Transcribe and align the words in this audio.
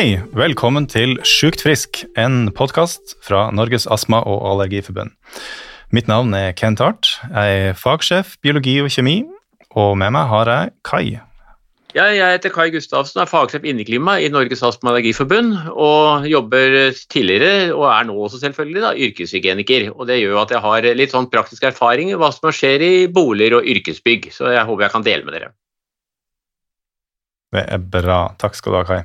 Hei, 0.00 0.14
velkommen 0.32 0.86
til 0.88 1.18
Sjukt 1.28 1.60
frisk, 1.60 1.98
en 2.16 2.46
podkast 2.56 3.18
fra 3.20 3.50
Norges 3.52 3.84
astma- 3.84 4.22
og 4.24 4.46
allergiforbund. 4.48 5.10
Mitt 5.92 6.06
navn 6.08 6.32
er 6.32 6.54
Kent 6.56 6.80
Hart. 6.80 7.10
Jeg 7.26 7.58
er 7.66 7.76
fagsjef 7.76 8.30
biologi 8.40 8.78
og 8.80 8.88
kjemi, 8.88 9.18
og 9.76 9.98
med 10.00 10.14
meg 10.16 10.30
har 10.30 10.48
jeg 10.48 10.72
Kai. 10.88 11.02
Ja, 11.92 12.06
jeg 12.16 12.38
heter 12.38 12.54
Kai 12.54 12.70
Gustavsen, 12.72 13.20
er 13.20 13.28
fagsjef 13.28 13.68
inneklima 13.68 14.16
i 14.24 14.32
Norges 14.32 14.64
astma- 14.64 14.88
og 14.88 14.94
allergiforbund. 14.94 15.52
Og 15.68 16.24
jobber 16.32 16.96
tidligere, 17.12 17.68
og 17.76 17.84
er 17.90 18.08
nå 18.08 18.16
også 18.16 18.40
selvfølgelig, 18.46 18.86
da, 18.86 18.96
yrkeshygieniker. 18.96 19.90
Og 19.92 20.08
det 20.08 20.22
gjør 20.22 20.40
at 20.46 20.56
jeg 20.56 20.64
har 20.64 20.90
litt 20.96 21.12
sånn 21.12 21.28
praktisk 21.28 21.68
erfaring 21.74 22.08
i 22.08 22.16
hva 22.16 22.32
som 22.32 22.48
skjer 22.48 22.88
i 22.88 23.06
boliger 23.12 23.60
og 23.60 23.68
yrkesbygg. 23.76 24.32
Så 24.32 24.48
jeg 24.56 24.64
håper 24.64 24.88
jeg 24.88 24.96
kan 24.96 25.08
dele 25.12 25.28
med 25.28 25.36
dere. 25.36 25.54
Det 27.52 27.68
er 27.68 27.88
bra. 28.00 28.30
Takk 28.40 28.56
skal 28.56 28.72
du 28.72 28.80
ha, 28.80 28.86
Kai. 28.96 29.02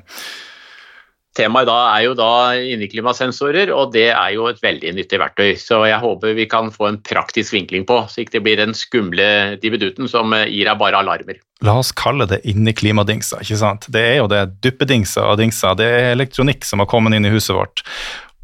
Temaet 1.36 1.68
da 1.68 1.76
er 1.92 2.06
jo 2.06 2.14
da 2.16 2.30
inneklimasensorer, 2.56 3.70
og 3.74 3.92
det 3.92 4.08
er 4.12 4.30
jo 4.36 4.46
et 4.48 4.60
veldig 4.64 4.94
nyttig 4.96 5.20
verktøy. 5.20 5.50
Så 5.60 5.82
jeg 5.88 6.00
håper 6.00 6.36
vi 6.38 6.48
kan 6.48 6.70
få 6.72 6.88
en 6.88 7.00
praktisk 7.04 7.56
vinkling 7.56 7.84
på, 7.88 7.98
så 8.08 8.22
ikke 8.22 8.38
det 8.38 8.44
blir 8.46 8.62
den 8.62 8.72
skumle 8.76 9.28
dibiduten 9.62 10.08
som 10.10 10.32
gir 10.46 10.68
deg 10.68 10.80
bare 10.80 11.02
alarmer. 11.02 11.40
La 11.64 11.76
oss 11.80 11.92
kalle 11.96 12.28
det 12.28 12.42
inneklimadingser, 12.48 13.44
ikke 13.44 13.60
sant. 13.60 13.88
Det 13.92 14.02
er 14.14 14.18
jo 14.20 14.28
det 14.32 14.42
duppedingser 14.64 15.28
og 15.28 15.40
dingser. 15.40 15.76
Det 15.78 15.86
er 15.86 16.12
elektronikk 16.14 16.64
som 16.68 16.82
har 16.82 16.88
kommet 16.90 17.16
inn 17.16 17.28
i 17.28 17.32
huset 17.32 17.56
vårt, 17.56 17.84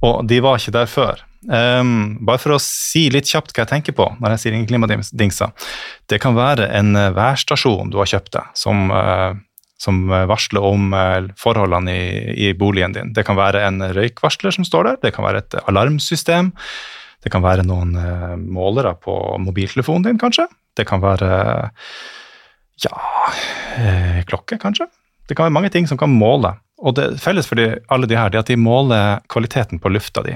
og 0.05 0.25
de 0.29 0.41
var 0.45 0.61
ikke 0.61 0.77
der 0.77 0.91
før. 0.91 1.25
Um, 1.43 2.21
bare 2.23 2.39
for 2.39 2.55
å 2.55 2.61
si 2.63 3.09
litt 3.11 3.27
kjapt 3.27 3.51
hva 3.51 3.65
jeg 3.65 3.73
tenker 3.73 3.95
på 3.99 4.05
når 4.21 4.37
jeg 4.37 4.43
sier 4.43 4.55
inneklimadingser. 4.55 5.51
Det 6.07 6.21
kan 6.23 6.37
være 6.37 6.69
en 6.79 6.95
værstasjon 7.17 7.91
du 7.91 7.99
har 7.99 8.13
kjøpt 8.13 8.37
deg, 8.37 8.53
som 8.59 8.93
uh, 8.95 9.33
som 9.83 10.05
varsler 10.31 10.63
om 10.63 10.93
forholdene 11.41 11.95
i, 11.95 12.09
i, 12.47 12.51
boligen 12.55 12.95
din. 12.95 13.11
Det 13.17 13.25
kan 13.27 13.39
være 13.39 13.65
en 13.67 13.83
røykvarsler 13.83 14.55
som 14.55 14.67
står 14.69 14.87
der, 14.87 14.99
det 15.03 15.15
kan 15.17 15.27
være 15.27 15.43
et 15.43 15.57
alarmsystem. 15.67 16.53
Det 17.23 17.31
kan 17.31 17.43
være 17.45 17.67
noen 17.67 17.95
uh, 17.99 18.35
målere 18.39 18.97
på 18.99 19.15
mobiltelefonen 19.43 20.09
din, 20.09 20.19
kanskje. 20.23 20.49
Det 20.79 20.87
kan 20.89 21.03
være 21.03 21.31
ja, 22.83 22.93
klokke, 24.27 24.59
kanskje. 24.59 24.89
Det 25.29 25.37
kan 25.37 25.47
være 25.47 25.55
mange 25.55 25.71
ting 25.75 25.87
som 25.87 26.01
kan 26.01 26.11
måle. 26.11 26.57
Og 26.83 26.97
det 26.99 27.21
felles 27.23 27.47
for 27.47 27.61
de, 27.61 27.77
alle 27.95 28.09
de 28.11 28.17
her, 28.19 28.33
er 28.33 28.41
at 28.41 28.51
de 28.51 28.59
måler 28.59 29.23
kvaliteten 29.31 29.79
på 29.79 29.93
lufta 29.93 30.25
di. 30.27 30.35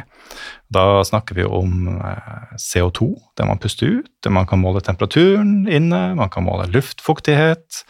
Da 0.71 1.03
snakker 1.07 1.39
vi 1.39 1.47
om 1.47 1.89
uh, 1.99 2.53
CO2, 2.61 3.11
det 3.39 3.49
man 3.49 3.61
puster 3.63 3.99
ut. 3.99 4.13
Det 4.23 4.31
man 4.33 4.47
kan 4.47 4.63
måle 4.63 4.85
temperaturen 4.85 5.67
inne, 5.67 6.15
man 6.19 6.31
kan 6.31 6.47
måle 6.47 6.69
luftfuktighet. 6.71 7.83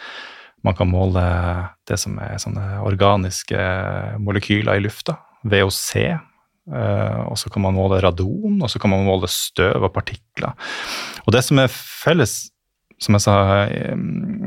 Man 0.67 0.75
kan 0.75 0.91
måle 0.91 1.23
det 1.87 1.99
som 2.03 2.17
er 2.19 2.41
sånne 2.43 2.81
organiske 2.87 3.59
molekyler 4.23 4.81
i 4.81 4.83
lufta, 4.83 5.21
VOC. 5.47 5.93
Uh, 6.67 7.23
og 7.31 7.37
så 7.39 7.51
kan 7.55 7.63
man 7.63 7.77
måle 7.77 8.01
radon, 8.03 8.59
og 8.59 8.71
så 8.73 8.81
kan 8.83 8.91
man 8.91 9.07
måle 9.07 9.31
støv 9.31 9.87
og 9.87 9.93
partikler. 9.95 10.57
Og 11.23 11.31
det 11.37 11.45
som 11.47 11.61
er 11.63 11.71
felles, 11.71 12.49
som 12.99 13.15
jeg 13.15 13.27
sa 13.27 13.37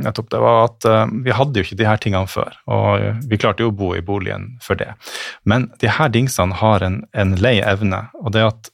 nettopp, 0.03 0.28
det 0.34 0.42
var 0.44 0.66
at 0.66 0.88
uh, 0.90 1.14
vi 1.23 1.36
hadde 1.38 1.62
jo 1.62 1.67
ikke 1.67 1.80
de 1.80 1.88
her 1.88 2.02
tingene 2.03 2.28
før. 2.28 2.58
Og 2.67 3.23
vi 3.31 3.40
klarte 3.40 3.64
jo 3.64 3.72
å 3.72 3.78
bo 3.80 3.94
i 3.95 4.03
boligen 4.03 4.58
for 4.66 4.80
det. 4.80 4.92
Men 5.47 5.70
de 5.80 5.94
her 5.95 6.12
dingsene 6.12 6.59
har 6.59 6.84
en, 6.84 7.06
en 7.16 7.38
lei 7.40 7.62
evne, 7.64 8.09
og 8.20 8.36
det 8.36 8.44
at 8.50 8.74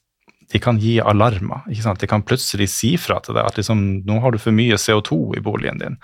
de 0.53 0.61
kan 0.61 0.77
gi 0.81 0.97
alarmer. 1.01 1.65
ikke 1.71 1.85
sant? 1.85 2.01
De 2.01 2.09
kan 2.09 2.23
plutselig 2.25 2.69
si 2.73 2.93
fra 3.01 3.17
til 3.23 3.37
deg 3.37 3.47
at 3.47 3.57
liksom, 3.59 3.81
nå 4.05 4.19
har 4.23 4.33
du 4.33 4.41
for 4.41 4.55
mye 4.55 4.77
CO2 4.79 5.39
i 5.39 5.43
boligen 5.43 5.81
din. 5.81 5.97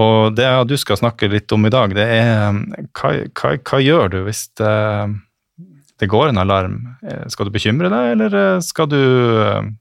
Og 0.00 0.34
det 0.38 0.48
du 0.70 0.76
skal 0.80 1.00
snakke 1.00 1.30
litt 1.30 1.52
om 1.54 1.66
i 1.66 1.72
dag, 1.72 1.94
det 1.94 2.10
er 2.18 2.58
hva, 2.98 3.14
hva, 3.38 3.54
hva 3.56 3.80
gjør 3.82 4.12
du 4.12 4.18
hvis 4.26 4.48
det, 4.58 4.74
det, 6.02 6.10
går 6.10 6.32
en 6.32 6.42
alarm? 6.42 6.76
Skal 7.30 7.46
du 7.46 7.54
bekymre 7.54 7.90
deg, 7.92 8.10
eller 8.16 8.60
skal 8.66 8.90
du 8.90 8.98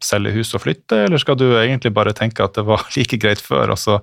selge 0.06 0.36
hus 0.38 0.54
og 0.54 0.66
flytte, 0.68 1.04
eller 1.08 1.22
skal 1.22 1.42
du 1.42 1.48
egentlig 1.58 1.94
bare 1.98 2.14
tenke 2.18 2.46
at 2.46 2.58
det 2.58 2.68
var 2.70 2.86
like 2.98 3.18
greit 3.22 3.42
før, 3.42 3.74
og 3.74 3.82
så 3.82 4.00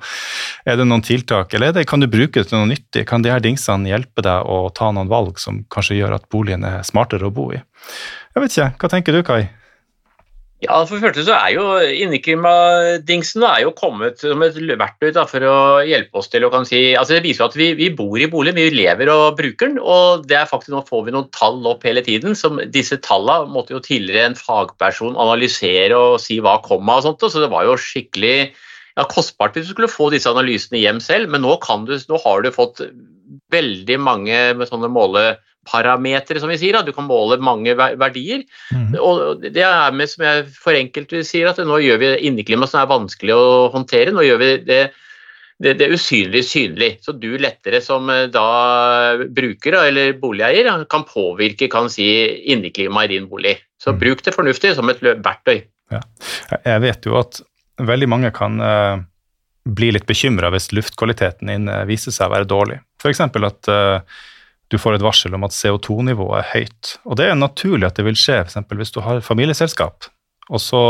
er 0.66 0.80
det 0.80 0.90
noen 0.90 1.06
tiltak, 1.06 1.54
eller 1.54 1.74
det, 1.74 1.86
kan 1.90 2.02
du 2.02 2.10
bruke 2.10 2.42
det 2.42 2.50
til 2.50 2.58
noe 2.58 2.72
nyttig? 2.74 3.06
Kan 3.10 3.22
de 3.22 3.30
her 3.30 3.42
dingsene 3.42 3.94
hjelpe 3.94 4.26
deg 4.26 4.42
å 4.42 4.64
ta 4.74 4.90
noen 4.90 5.10
valg 5.10 5.38
som 5.42 5.62
kanskje 5.70 6.02
gjør 6.02 6.18
at 6.18 6.30
boligen 6.34 6.66
er 6.66 6.82
smartere 6.86 7.30
å 7.30 7.34
bo 7.34 7.52
i? 7.54 7.62
Jeg 8.34 8.42
vet 8.42 8.56
ikke, 8.56 8.72
hva 8.82 8.90
tenker 8.90 9.14
du, 9.14 9.26
Kai? 9.26 9.44
Ja, 10.64 10.78
for 10.88 10.96
det 10.96 11.04
første 11.04 11.24
så 11.26 11.34
er 11.36 11.50
jo 11.52 11.64
Inneklimadingsen 12.04 13.44
er 13.44 13.60
jo 13.64 13.72
kommet 13.76 14.22
som 14.22 14.42
et 14.46 14.56
verktøy 14.56 15.10
da, 15.12 15.26
for 15.28 15.44
å 15.44 15.56
hjelpe 15.84 16.20
oss 16.20 16.30
til 16.32 16.46
å 16.46 16.50
kan 16.52 16.64
si 16.68 16.80
altså 16.96 17.18
Det 17.18 17.24
viser 17.26 17.46
at 17.46 17.56
vi, 17.58 17.70
vi, 17.76 17.90
bor 17.94 18.16
i 18.20 18.28
boligen, 18.30 18.56
vi 18.56 18.72
lever 18.72 19.10
og 19.12 19.36
bruker 19.38 19.68
den. 19.68 19.78
og 19.78 20.24
det 20.30 20.38
er 20.40 20.50
faktisk 20.50 20.72
Nå 20.74 20.84
får 20.88 21.06
vi 21.06 21.16
noen 21.16 21.28
tall 21.36 21.60
opp 21.68 21.84
hele 21.84 22.04
tiden. 22.06 22.36
som 22.38 22.60
Disse 22.72 22.98
tallene 23.04 23.52
måtte 23.52 23.76
jo 23.76 23.82
tidligere 23.84 24.30
en 24.30 24.38
fagperson 24.38 25.18
analysere 25.20 25.98
og 25.98 26.20
si 26.22 26.40
hva 26.40 26.56
komma 26.64 26.98
og 27.00 27.08
sånt. 27.08 27.26
Så 27.28 27.44
det 27.44 27.52
var 27.52 27.68
jo 27.68 27.76
skikkelig 27.80 28.36
ja, 28.48 29.06
kostbart 29.10 29.58
hvis 29.58 29.68
du 29.68 29.74
skulle 29.74 29.92
få 29.92 30.08
disse 30.14 30.30
analysene 30.30 30.80
hjem 30.80 31.02
selv, 31.02 31.32
men 31.32 31.44
nå, 31.44 31.58
du, 31.88 31.96
nå 32.08 32.20
har 32.24 32.44
du 32.44 32.54
fått 32.54 32.84
veldig 33.52 33.98
mange 34.00 34.38
med 34.58 34.70
sånne 34.70 34.90
måle 34.92 35.34
parametere, 35.68 36.40
som 36.42 36.50
vi 36.52 36.58
sier. 36.60 36.76
Da. 36.76 36.82
Du 36.86 36.94
kan 36.96 37.08
måle 37.08 37.38
mange 37.42 37.74
verdier. 37.76 38.44
Mm. 38.74 38.92
Og 39.00 39.44
det 39.44 39.64
er 39.64 39.94
med, 39.96 40.10
som 40.10 40.26
jeg 40.26 40.44
forenkelt 40.58 41.16
sier, 41.26 41.50
at 41.50 41.62
nå 41.64 41.80
gjør 41.82 42.02
vi 42.02 42.12
inneklima 42.28 42.68
som 42.70 42.82
er 42.82 42.92
vanskelig 42.92 43.34
å 43.36 43.46
håndtere. 43.74 44.14
Nå 44.14 44.24
gjør 44.26 44.42
vi 44.42 44.50
det, 44.66 44.80
det, 45.62 45.76
det 45.80 45.90
usynlige 45.94 46.48
synlig. 46.48 46.90
Så 47.04 47.16
du 47.18 47.32
lettere 47.40 47.80
som 47.84 48.10
eh, 48.12 48.26
da 48.32 48.48
bruker 49.34 49.78
eller 49.84 50.18
boligeier 50.20 50.84
kan 50.90 51.06
påvirke 51.08 51.70
kan 51.72 51.90
si, 51.92 52.08
inneklimaet 52.52 53.10
i 53.10 53.16
din 53.16 53.30
bolig. 53.30 53.56
Så 53.82 53.94
mm. 53.94 54.02
bruk 54.02 54.24
det 54.26 54.36
fornuftig 54.36 54.74
som 54.78 54.92
et 54.92 55.02
verktøy. 55.02 55.64
Ja. 55.92 56.04
Jeg 56.64 56.84
vet 56.86 57.06
jo 57.06 57.18
at 57.20 57.42
veldig 57.84 58.06
mange 58.08 58.30
kan 58.34 58.56
uh, 58.62 59.02
bli 59.64 59.90
litt 59.92 60.06
bekymra 60.08 60.48
hvis 60.54 60.70
luftkvaliteten 60.72 61.50
din 61.50 61.68
viser 61.88 62.14
seg 62.14 62.30
å 62.30 62.34
være 62.36 62.48
dårlig. 62.48 62.78
F.eks. 63.02 63.20
at 63.20 63.68
uh, 63.68 64.22
du 64.72 64.78
får 64.80 64.96
et 64.96 65.04
varsel 65.04 65.34
om 65.36 65.44
at 65.46 65.54
CO2-nivået 65.54 66.40
er 66.40 66.50
høyt. 66.54 66.94
Og 67.04 67.18
det 67.20 67.28
er 67.28 67.36
naturlig 67.38 67.88
at 67.88 67.98
det 67.98 68.06
vil 68.06 68.18
skje, 68.18 68.40
f.eks. 68.44 68.64
hvis 68.70 68.94
du 68.94 69.02
har 69.04 69.20
familieselskap. 69.24 70.08
Og 70.50 70.60
så 70.62 70.80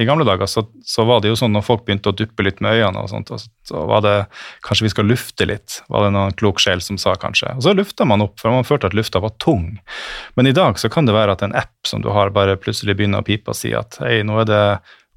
i 0.00 0.06
gamle 0.08 0.24
dager 0.24 0.48
så, 0.48 0.64
så, 0.88 1.04
var 1.04 1.20
det 1.20 1.28
jo 1.28 1.36
sånn 1.36 1.52
når 1.52 1.64
folk 1.66 1.82
begynte 1.84 2.08
å 2.08 2.16
duppe 2.16 2.44
litt 2.46 2.62
med 2.64 2.78
øynene, 2.78 3.02
og 3.02 3.10
sånt, 3.12 3.28
og 3.34 3.42
så 3.68 3.82
var 3.88 4.00
det 4.04 4.14
kanskje 4.64 4.86
vi 4.86 4.92
skal 4.94 5.08
lufte 5.10 5.46
litt, 5.48 5.76
var 5.92 6.06
det 6.06 6.14
noen 6.14 6.36
klok 6.38 6.62
sjel 6.64 6.80
som 6.84 6.96
sa 7.00 7.12
kanskje. 7.20 7.52
Og 7.58 7.66
så 7.66 7.74
lufta 7.76 8.06
man 8.08 8.24
opp, 8.24 8.38
for 8.40 8.54
man 8.54 8.66
følte 8.66 8.88
at 8.88 8.96
lufta 8.96 9.20
var 9.22 9.34
tung. 9.42 9.76
Men 10.38 10.48
i 10.48 10.54
dag 10.56 10.80
så 10.80 10.88
kan 10.92 11.08
det 11.08 11.16
være 11.16 11.36
at 11.36 11.44
en 11.44 11.56
app 11.60 11.88
som 11.88 12.00
du 12.04 12.08
har, 12.14 12.32
bare 12.32 12.56
plutselig 12.60 12.96
begynner 12.96 13.20
å 13.20 13.28
pipe 13.28 13.52
og 13.52 13.58
si 13.58 13.74
at 13.76 14.00
hei, 14.00 14.22
nå 14.24 14.40
er 14.42 14.48
det 14.48 14.64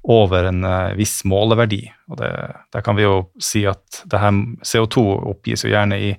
over 0.06 0.52
en 0.52 0.62
uh, 0.62 0.94
viss 0.94 1.22
måleverdi. 1.26 1.80
Og 2.12 2.20
det, 2.20 2.30
der 2.76 2.84
kan 2.84 3.00
vi 3.00 3.08
jo 3.08 3.24
si 3.42 3.64
at 3.66 4.04
det 4.04 4.20
her 4.22 4.36
CO2 4.60 5.06
oppgis 5.32 5.64
jo 5.64 5.72
gjerne 5.72 5.98
i 5.98 6.12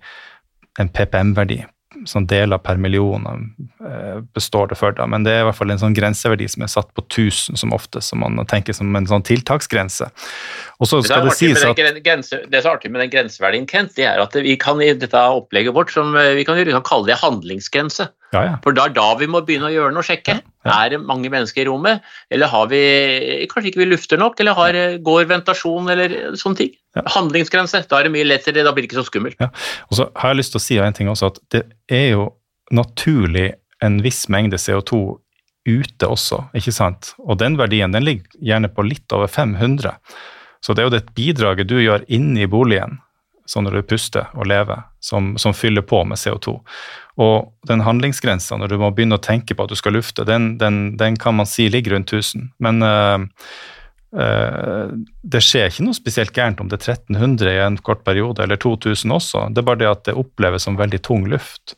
en 0.81 0.89
PPM-verdi, 0.93 1.61
sånn 2.09 2.27
deler 2.29 2.61
per 2.63 2.79
million 2.81 3.25
eh, 3.27 4.19
består 4.35 4.71
det 4.71 4.77
for. 4.79 4.95
Da. 4.97 5.07
Men 5.09 5.25
det 5.25 5.33
er 5.35 5.43
i 5.43 5.47
hvert 5.49 5.59
fall 5.59 5.73
en 5.73 5.81
sånn 5.81 5.95
grenseverdi 5.97 6.47
som 6.51 6.65
er 6.65 6.71
satt 6.71 6.89
på 6.97 7.03
1000 7.05 7.59
som 7.59 7.75
ofte, 7.75 8.01
som 8.03 8.23
man 8.23 8.39
tenker 8.49 8.75
som 8.77 8.95
en 8.95 9.09
sånn 9.09 9.25
tiltaksgrense. 9.27 10.09
Og 10.77 10.89
så 10.89 11.01
skal 11.05 11.25
det, 11.25 11.33
det 11.33 11.39
sies 11.39 11.65
at 11.65 12.01
grense, 12.05 12.41
Det 12.47 12.61
som 12.61 12.71
er 12.71 12.79
artig 12.79 12.93
med 12.93 13.03
den 13.05 13.13
grenseverdien, 13.13 13.67
Kent, 13.69 13.95
det 13.97 14.07
er 14.09 14.21
at 14.23 14.35
vi 14.35 14.55
kan 14.59 14.81
i 14.83 14.91
dette 14.97 15.23
opplegget 15.39 15.75
vårt 15.77 15.93
som 15.93 16.15
eh, 16.17 16.35
vi 16.37 16.47
kan, 16.47 16.59
vi 16.59 16.75
kan 16.75 16.85
kalle 16.87 17.11
det 17.11 17.19
handlingsgrense. 17.23 18.09
Ja, 18.35 18.41
ja. 18.43 18.55
For 18.63 18.75
da 18.75 18.87
er 18.89 18.95
da 18.95 19.05
vi 19.19 19.27
må 19.31 19.39
begynne 19.47 19.69
å 19.69 19.73
gjøre 19.73 19.93
noe, 19.95 20.03
sjekke. 20.03 20.39
Ja, 20.67 20.73
er 20.81 20.91
det 20.91 20.99
mange 21.07 21.29
mennesker 21.31 21.63
i 21.63 21.67
rommet, 21.69 22.03
eller 22.33 22.51
har 22.51 22.65
vi 22.71 22.81
kanskje 23.51 23.71
ikke 23.71 23.83
vi 23.85 23.89
lufter 23.93 24.19
nok, 24.19 24.39
eller 24.43 24.57
har, 24.57 24.79
går 25.03 25.29
ventasjon, 25.29 25.87
eller 25.93 26.17
sånne 26.39 26.59
ting. 26.59 26.73
Handlingsgrense. 27.15 27.85
Da 27.87 28.01
er 28.01 28.09
det 28.09 28.15
mye 28.17 28.27
lettere, 28.27 28.65
da 28.67 28.73
blir 28.75 28.83
det 28.83 28.91
ikke 28.91 28.99
så 28.99 29.07
skummelt. 29.07 29.39
Og 29.87 29.99
så 29.99 30.09
har 30.19 30.33
jeg 30.33 30.41
lyst 30.41 30.55
til 30.55 30.61
å 30.61 30.65
si 30.65 30.81
en 30.83 30.97
ting 30.97 31.11
også, 31.13 31.31
at 31.31 31.39
det 31.55 31.63
er 31.87 32.09
jo 32.17 32.27
naturlig 32.75 33.53
en 33.85 34.01
viss 34.03 34.25
mengde 34.33 34.59
CO2 34.59 34.99
ute 35.67 36.07
også, 36.07 36.41
ikke 36.57 36.73
sant? 36.75 37.13
Og 37.23 37.39
den 37.39 37.57
verdien 37.59 37.93
den 37.95 38.05
ligger 38.07 38.39
gjerne 38.43 38.71
på 38.71 38.85
litt 38.87 39.11
over 39.15 39.31
500. 39.31 39.99
Så 40.63 40.73
det 40.73 40.83
er 40.83 40.87
jo 40.87 40.95
det 40.95 41.15
bidraget 41.15 41.69
du 41.69 41.77
gjør 41.79 42.05
inne 42.11 42.43
i 42.43 42.49
boligen, 42.49 42.97
sånn 43.47 43.67
når 43.67 43.79
du 43.79 43.87
puster 43.93 44.27
og 44.35 44.47
lever, 44.49 44.83
som, 45.03 45.35
som 45.39 45.55
fyller 45.55 45.85
på 45.87 46.03
med 46.07 46.19
CO2. 46.19 46.57
Og 47.23 47.69
den 47.69 47.81
handlingsgrensa 47.85 48.59
når 48.59 48.73
du 48.73 48.77
må 48.81 48.91
begynne 48.93 49.17
å 49.17 49.23
tenke 49.23 49.55
på 49.55 49.65
at 49.65 49.73
du 49.73 49.79
skal 49.79 49.95
lufte, 49.97 50.27
den, 50.27 50.55
den, 50.61 50.97
den 50.99 51.17
kan 51.19 51.37
man 51.39 51.49
si 51.49 51.67
ligger 51.71 51.95
rundt 51.95 52.13
1000. 52.13 52.51
Men 52.63 52.83
øh, 52.85 53.27
øh, 54.19 54.97
det 55.23 55.43
skjer 55.45 55.71
ikke 55.71 55.87
noe 55.87 55.97
spesielt 55.97 56.35
gærent 56.35 56.61
om 56.61 56.69
det 56.69 56.81
er 56.81 56.99
1300 56.99 57.55
i 57.55 57.61
en 57.65 57.79
kort 57.81 58.03
periode, 58.07 58.43
eller 58.43 58.59
2000 58.61 59.15
også. 59.17 59.47
Det 59.53 59.63
er 59.63 59.69
bare 59.71 59.81
det 59.81 59.93
at 59.93 60.03
det 60.09 60.19
oppleves 60.19 60.67
som 60.67 60.77
veldig 60.79 61.01
tung 61.07 61.25
luft. 61.31 61.77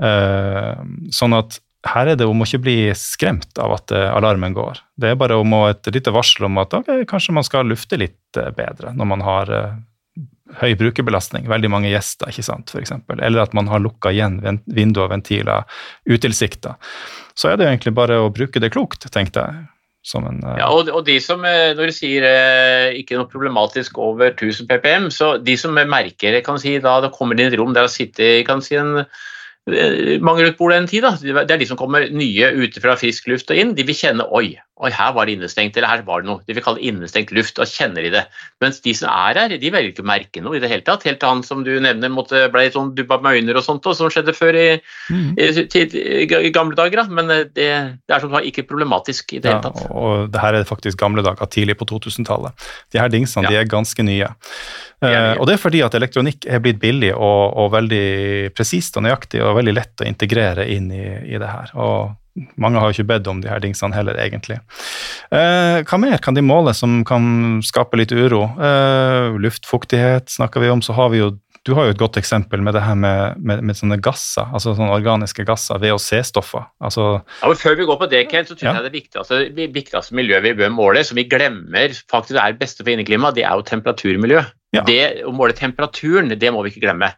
Uh, 0.00 0.80
sånn 1.12 1.36
at 1.36 1.58
her 1.90 2.08
er 2.08 2.16
det 2.16 2.24
om 2.24 2.40
å 2.40 2.46
ikke 2.46 2.62
bli 2.64 2.76
skremt 2.96 3.58
av 3.60 3.74
at 3.74 3.92
alarmen 3.92 4.54
går. 4.56 4.80
Det 5.00 5.12
er 5.12 5.18
bare 5.20 5.36
om 5.40 5.52
å 5.56 5.66
et 5.68 5.88
lite 5.92 6.12
varsel 6.12 6.46
om 6.48 6.56
at 6.60 6.72
okay, 6.76 7.04
kanskje 7.08 7.34
man 7.36 7.44
skal 7.44 7.68
lufte 7.68 7.96
litt 8.00 8.36
bedre 8.36 8.92
når 8.96 9.08
man 9.08 9.24
har 9.24 9.52
høy 10.60 10.74
brukerbelastning, 10.80 11.48
veldig 11.50 11.70
mange 11.72 11.90
gjester, 11.92 12.30
ikke 12.32 12.46
sant, 12.46 12.72
eksempel. 12.78 13.20
Eller 13.22 13.44
at 13.44 13.54
man 13.56 13.70
har 13.70 13.82
lukka 13.82 14.12
igjen 14.14 14.40
vinduer 14.66 15.10
ventiler 15.12 15.66
utilsikta. 16.10 16.76
Så 17.38 17.52
er 17.52 17.60
det 17.60 17.68
egentlig 17.68 17.94
bare 17.96 18.18
å 18.20 18.32
bruke 18.34 18.62
det 18.62 18.72
klokt, 18.74 19.06
tenkte 19.14 19.46
jeg. 19.46 19.68
En, 20.16 20.38
uh... 20.40 20.54
ja, 20.56 20.70
og, 20.72 20.88
og, 20.88 21.02
de 21.04 21.18
som, 21.20 21.42
eh, 21.44 21.74
Når 21.76 21.90
du 21.90 21.92
sier 21.92 22.24
eh, 22.24 22.94
ikke 23.02 23.18
noe 23.18 23.28
problematisk 23.28 23.98
over 24.00 24.30
1000 24.32 24.64
ppm, 24.70 25.10
så 25.12 25.34
de 25.36 25.58
som 25.60 25.76
merker 25.76 26.38
kan 26.46 26.56
si, 26.58 26.78
da 26.80 26.94
det 27.04 27.12
kommer 27.12 27.36
inn 27.36 27.50
i 27.50 27.52
et 27.52 27.58
rom 27.60 27.76
der 27.76 27.84
det 27.84 27.92
sitter 27.92 28.40
kan 28.48 28.64
si, 28.64 28.78
en 28.80 29.04
Eh, 29.68 30.18
mange 30.20 30.44
rundt 30.44 30.58
bordet 30.58 30.78
en 30.80 30.88
tid. 30.88 31.04
Da. 31.04 31.14
Det 31.20 31.54
er 31.54 31.60
de 31.60 31.68
som 31.68 31.78
kommer 31.78 32.08
nye 32.10 32.52
ute 32.56 32.82
fra 32.82 32.96
frisk 32.98 33.28
luft 33.30 33.50
og 33.52 33.60
inn. 33.60 33.74
De 33.76 33.86
vil 33.86 33.96
kjenne 33.96 34.26
oi, 34.32 34.54
oi, 34.80 34.90
her 34.94 35.12
var 35.16 35.28
det 35.28 35.36
innestengt, 35.36 35.76
eller 35.76 35.90
her 35.90 36.04
var 36.06 36.22
det 36.22 36.30
noe. 36.30 36.42
De 36.48 36.56
vil 36.56 36.64
kalle 36.64 36.80
det 36.80 36.88
innestengt 36.88 37.32
luft, 37.36 37.60
og 37.60 37.68
kjenner 37.68 38.06
de 38.06 38.12
det. 38.14 38.22
Mens 38.64 38.80
de 38.84 38.94
som 38.96 39.10
er 39.12 39.40
her, 39.40 39.54
de 39.60 39.72
velger 39.72 39.92
ikke 39.92 40.04
å 40.04 40.08
merke 40.08 40.42
noe 40.44 40.56
i 40.56 40.62
det 40.62 40.70
hele 40.72 40.84
tatt. 40.86 41.04
Helt 41.08 41.20
til 41.22 41.30
han 41.30 41.42
som 41.46 41.64
du 41.66 41.72
nevner 41.82 42.12
måtte 42.12 42.46
ble 42.52 42.66
sånn 42.72 42.94
dubba 42.96 43.20
med 43.24 43.40
øyne 43.40 43.56
og 43.56 43.66
sånt, 43.66 43.86
og 43.86 43.96
som 43.98 44.12
skjedde 44.12 44.34
før 44.36 44.56
i, 44.56 44.66
mm. 45.12 45.30
i, 45.36 45.50
i, 45.82 45.84
i, 46.24 46.52
gamle 46.54 46.78
dager. 46.78 47.02
Da. 47.02 47.16
Men 47.20 47.32
eh, 47.34 47.46
det, 47.48 47.70
det 48.08 48.16
er 48.16 48.24
som 48.24 48.32
sagt 48.32 48.48
ikke 48.48 48.66
problematisk 48.70 49.36
i 49.36 49.42
det 49.42 49.52
ja, 49.52 49.58
hele 49.58 49.68
tatt. 49.68 49.90
Og 49.90 50.30
det 50.32 50.44
her 50.44 50.60
er 50.60 50.68
faktisk 50.68 51.00
gamle 51.00 51.24
dager, 51.26 51.50
tidlig 51.52 51.76
på 51.80 51.88
2000-tallet. 51.92 52.70
De 52.94 53.02
her 53.02 53.12
dingsene 53.12 53.48
ja. 53.48 53.52
de 53.52 53.60
er 53.62 53.70
ganske 53.70 54.06
nye. 54.06 54.32
Uh, 55.00 55.32
og 55.40 55.46
det 55.48 55.54
er 55.54 55.60
fordi 55.62 55.80
at 55.80 55.94
elektronikk 55.96 56.44
er 56.44 56.60
blitt 56.60 56.80
billig 56.82 57.14
og, 57.14 57.54
og 57.56 57.70
veldig 57.72 58.50
presist 58.52 58.98
og 59.00 59.06
nøyaktig 59.06 59.40
og 59.40 59.56
veldig 59.56 59.72
lett 59.72 60.02
å 60.04 60.08
integrere 60.08 60.66
inn 60.68 60.90
i, 60.92 61.06
i 61.32 61.40
det 61.40 61.48
her. 61.48 61.72
Og 61.80 62.19
mange 62.60 62.80
har 62.80 62.90
jo 62.90 62.98
ikke 62.98 63.10
bedt 63.12 63.28
om 63.30 63.42
de 63.42 63.50
her 63.50 63.62
dingsene 63.62 63.96
heller, 63.96 64.18
egentlig. 64.20 64.60
Eh, 65.30 65.82
hva 65.86 66.00
mer 66.00 66.18
kan 66.22 66.36
de 66.36 66.44
måle 66.44 66.74
som 66.76 67.00
kan 67.08 67.60
skape 67.66 68.00
litt 68.00 68.14
uro? 68.14 68.46
Eh, 68.60 69.38
luftfuktighet 69.40 70.32
snakker 70.32 70.64
vi 70.64 70.72
om, 70.72 70.82
så 70.84 70.96
har 70.98 71.14
vi 71.14 71.22
jo 71.24 71.34
du 71.68 71.74
har 71.76 71.86
jo 71.86 71.92
et 71.92 72.00
godt 72.00 72.16
eksempel 72.16 72.62
med 72.64 72.72
det 72.72 72.80
her 72.80 72.96
med, 72.96 73.36
med, 73.36 73.60
med 73.68 73.76
sånne 73.76 73.98
gasser, 74.00 74.48
altså 74.48 74.72
sånne 74.76 74.94
organiske 74.94 75.44
gasser, 75.44 75.80
VOC-stoffer. 75.82 76.64
Altså, 76.80 77.08
ja, 77.42 77.50
før 77.60 77.76
vi 77.76 77.86
går 77.90 77.98
på 78.00 78.08
det, 78.08 78.22
Ken, 78.30 78.46
så 78.48 78.56
tror 78.56 78.70
ja. 78.70 78.72
jeg 78.78 78.88
det 78.88 78.94
viktigste, 78.94 79.40
det 79.58 79.66
viktigste 79.74 80.16
miljøet 80.16 80.46
vi 80.46 80.54
bør 80.62 80.72
måle, 80.72 81.04
som 81.04 81.20
vi 81.20 81.26
glemmer 81.28 81.92
faktisk 82.10 82.40
er 82.40 82.56
beste 82.60 82.80
for 82.80 82.94
inneklimaet, 82.94 83.36
det 83.36 83.44
er 83.44 83.60
jo 83.60 83.66
temperaturmiljø. 83.68 84.40
Ja. 84.70 84.84
Det 84.86 85.24
Å 85.26 85.32
måle 85.34 85.54
temperaturen, 85.56 86.30
det 86.30 86.50
må 86.54 86.62
vi 86.62 86.70
ikke 86.70 86.84
glemme. 86.84 87.08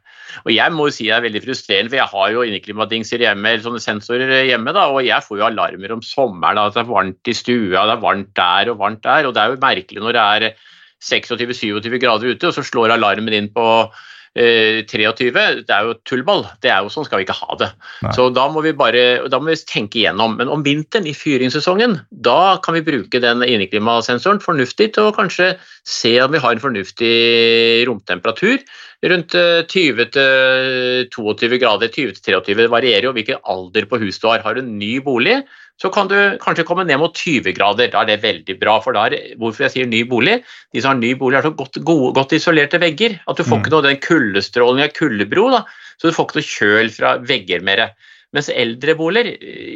Og 0.46 0.52
Jeg 0.54 0.72
må 0.72 0.86
jo 0.88 0.94
si 0.96 1.08
det 1.10 1.16
er 1.18 1.24
veldig 1.26 1.42
frustrerende, 1.44 1.92
for 1.92 1.98
jeg 1.98 2.12
har 2.14 2.30
jo 2.32 2.44
inneklimadingser 2.48 3.24
hjemme, 3.26 3.50
eller 3.50 3.66
sånne 3.66 3.82
sensorer 3.84 4.32
hjemme, 4.48 4.72
da, 4.72 4.86
og 4.88 5.04
jeg 5.04 5.26
får 5.26 5.40
jo 5.40 5.48
alarmer 5.50 5.92
om 5.92 6.04
sommeren. 6.06 6.60
At 6.62 6.78
det 6.78 6.84
er 6.84 6.88
varmt 6.88 7.28
i 7.28 7.36
stua, 7.36 7.84
det 7.84 7.96
er 7.98 8.06
varmt 8.06 8.32
der 8.38 8.72
og 8.72 8.80
varmt 8.80 9.04
der. 9.04 9.28
og 9.28 9.36
Det 9.36 9.42
er 9.42 9.52
jo 9.52 9.60
merkelig 9.66 10.04
når 10.06 10.16
det 10.16 10.24
er 10.24 10.48
26-27 11.02 12.00
grader 12.00 12.32
ute, 12.32 12.48
og 12.48 12.56
så 12.56 12.64
slår 12.64 12.96
alarmen 12.96 13.36
inn 13.36 13.52
på 13.52 13.66
23, 14.32 15.28
eh, 15.28 15.58
det 15.60 15.74
er 15.74 15.84
jo 15.84 15.98
tullball. 16.08 16.46
Det 16.64 16.70
er 16.72 16.80
jo 16.80 16.88
sånn 16.92 17.04
skal 17.04 17.20
vi 17.20 17.26
ikke 17.26 17.36
ha 17.36 17.56
det. 17.60 17.68
Nei. 18.02 18.12
Så 18.16 18.30
da 18.32 18.46
må 18.48 18.62
vi 18.64 18.72
bare 18.72 19.28
da 19.28 19.40
må 19.40 19.52
vi 19.52 19.56
tenke 19.68 20.00
igjennom. 20.00 20.38
Men 20.38 20.48
om 20.48 20.64
vinteren, 20.64 21.06
i 21.06 21.16
fyringssesongen, 21.16 22.00
da 22.10 22.56
kan 22.64 22.74
vi 22.78 22.86
bruke 22.86 23.20
den 23.20 23.44
inneklimasensoren 23.44 24.40
fornuftig 24.40 24.94
til 24.96 25.10
å 25.10 25.16
kanskje 25.16 25.56
se 25.84 26.16
om 26.24 26.32
vi 26.32 26.40
har 26.40 26.56
en 26.56 26.64
fornuftig 26.64 27.84
romtemperatur. 27.88 28.64
Rundt 29.02 29.34
20-22 29.34 31.58
grader, 31.58 31.90
20-23. 31.90 32.56
Det 32.56 32.70
varierer 32.70 33.10
jo 33.10 33.16
hvilken 33.16 33.42
alder 33.44 33.84
på 33.90 33.98
huset 34.00 34.22
du 34.22 34.28
har. 34.30 34.44
Har 34.46 34.54
du 34.54 34.62
en 34.62 34.78
ny 34.78 35.00
bolig, 35.02 35.42
så 35.82 35.90
kan 35.90 36.06
du 36.10 36.16
kanskje 36.42 36.64
komme 36.66 36.84
ned 36.86 37.00
mot 37.02 37.16
20 37.16 37.56
grader. 37.56 37.90
Da 37.90 38.04
er 38.04 38.12
det 38.12 38.22
veldig 38.22 38.54
bra. 38.60 38.78
for 38.84 38.94
da 38.94 39.08
er, 39.08 39.34
Hvorfor 39.40 39.66
jeg 39.66 39.74
sier 39.74 39.90
ny 39.90 40.04
bolig? 40.06 40.38
De 40.72 40.82
som 40.82 40.94
har 40.94 41.00
ny 41.00 41.14
bolig, 41.18 41.40
har 41.40 41.48
så 41.48 41.56
godt, 41.58 41.80
gode, 41.82 42.12
godt 42.14 42.36
isolerte 42.38 42.78
vegger 42.78 43.18
at 43.26 43.36
du 43.36 43.42
får 43.42 43.58
mm. 43.58 43.64
ikke 43.64 43.74
noe 43.74 43.86
den 43.88 44.86
av 44.86 44.94
kuldebro, 44.94 45.50
da, 45.50 45.64
så 45.98 46.08
du 46.08 46.14
får 46.14 46.28
ikke 46.28 46.38
noe 46.38 46.50
kjøl 46.52 46.92
fra 46.94 47.16
vegger 47.26 47.66
mer. 47.66 47.88
Mens 48.32 48.48
eldre 48.48 48.94
boliger, 48.96 49.34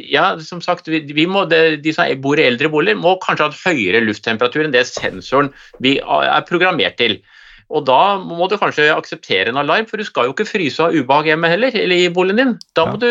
ja, 0.09 0.31
som 0.41 0.63
sagt, 0.63 0.87
vi 0.89 1.25
må, 1.29 1.43
de 1.45 1.93
som 1.93 2.09
bor 2.23 2.39
i 2.39 2.47
eldre 2.47 2.71
boliger, 2.73 2.97
må 2.97 3.17
kanskje 3.21 3.45
ha 3.45 3.51
et 3.53 3.65
høyere 3.67 4.05
lufttemperatur 4.07 4.63
enn 4.63 4.73
det 4.73 4.87
sensoren 4.89 5.51
vi 5.83 5.97
er 5.99 6.47
programmert 6.47 6.97
til. 6.97 7.19
Og 7.67 7.83
da 7.87 8.17
må 8.23 8.47
du 8.47 8.55
kanskje 8.59 8.87
akseptere 8.93 9.51
en 9.51 9.59
alarm, 9.59 9.87
for 9.89 9.99
du 9.99 10.07
skal 10.07 10.29
jo 10.29 10.33
ikke 10.35 10.47
fryse 10.47 10.83
av 10.83 10.95
ubehag 10.95 11.33
hjemme 11.33 11.49
heller, 11.51 11.75
eller 11.75 11.99
i 12.05 12.11
boligen 12.13 12.39
din. 12.39 12.53
Da 12.77 12.85
må 12.87 12.95
ja. 12.95 13.01
du, 13.03 13.09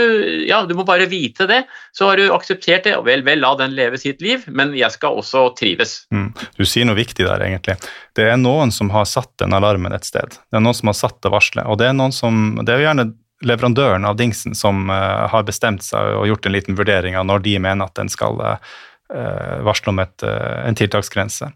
ja, 0.48 0.60
du 0.64 0.72
må 0.78 0.86
bare 0.88 1.08
vite 1.10 1.48
det. 1.50 1.62
Så 1.96 2.08
har 2.08 2.16
du 2.16 2.32
akseptert 2.32 2.88
det, 2.88 2.94
og 2.96 3.04
vel, 3.08 3.24
vel, 3.26 3.42
la 3.44 3.52
den 3.60 3.76
leve 3.76 4.00
sitt 4.00 4.24
liv, 4.24 4.46
men 4.48 4.72
jeg 4.76 4.88
skal 4.96 5.20
også 5.20 5.50
trives. 5.60 5.98
Mm. 6.14 6.30
Du 6.56 6.64
sier 6.64 6.88
noe 6.88 6.96
viktig 6.96 7.28
der, 7.28 7.44
egentlig. 7.44 7.76
Det 8.16 8.30
er 8.32 8.40
noen 8.40 8.72
som 8.72 8.88
har 8.94 9.04
satt 9.10 9.34
den 9.42 9.52
alarmen 9.56 9.92
et 9.96 10.08
sted. 10.08 10.40
Det 10.40 10.56
er 10.56 10.64
noen 10.64 10.78
som 10.78 10.92
har 10.92 10.98
satt 11.04 11.20
det 11.20 11.34
varselet, 11.36 11.68
og 11.68 11.80
det 11.82 11.90
er 11.90 11.96
noen 11.96 12.14
som 12.16 12.44
Det 12.64 12.72
er 12.72 12.80
jo 12.80 12.88
gjerne 12.88 13.10
leverandøren 13.44 14.06
av 14.08 14.16
dingsen 14.16 14.54
som 14.56 14.88
uh, 14.88 15.28
har 15.28 15.44
bestemt 15.44 15.84
seg 15.84 16.14
og 16.16 16.28
gjort 16.30 16.46
en 16.48 16.54
liten 16.54 16.78
vurdering 16.78 17.18
av 17.20 17.26
når 17.28 17.44
de 17.44 17.58
mener 17.60 17.84
at 17.84 17.96
den 17.98 18.08
skal 18.08 18.40
uh, 18.40 18.76
varsle 19.08 19.92
om 19.92 20.00
et, 20.02 20.22
eh, 20.26 20.68
en 20.68 20.74
tiltaksgrense. 20.74 21.50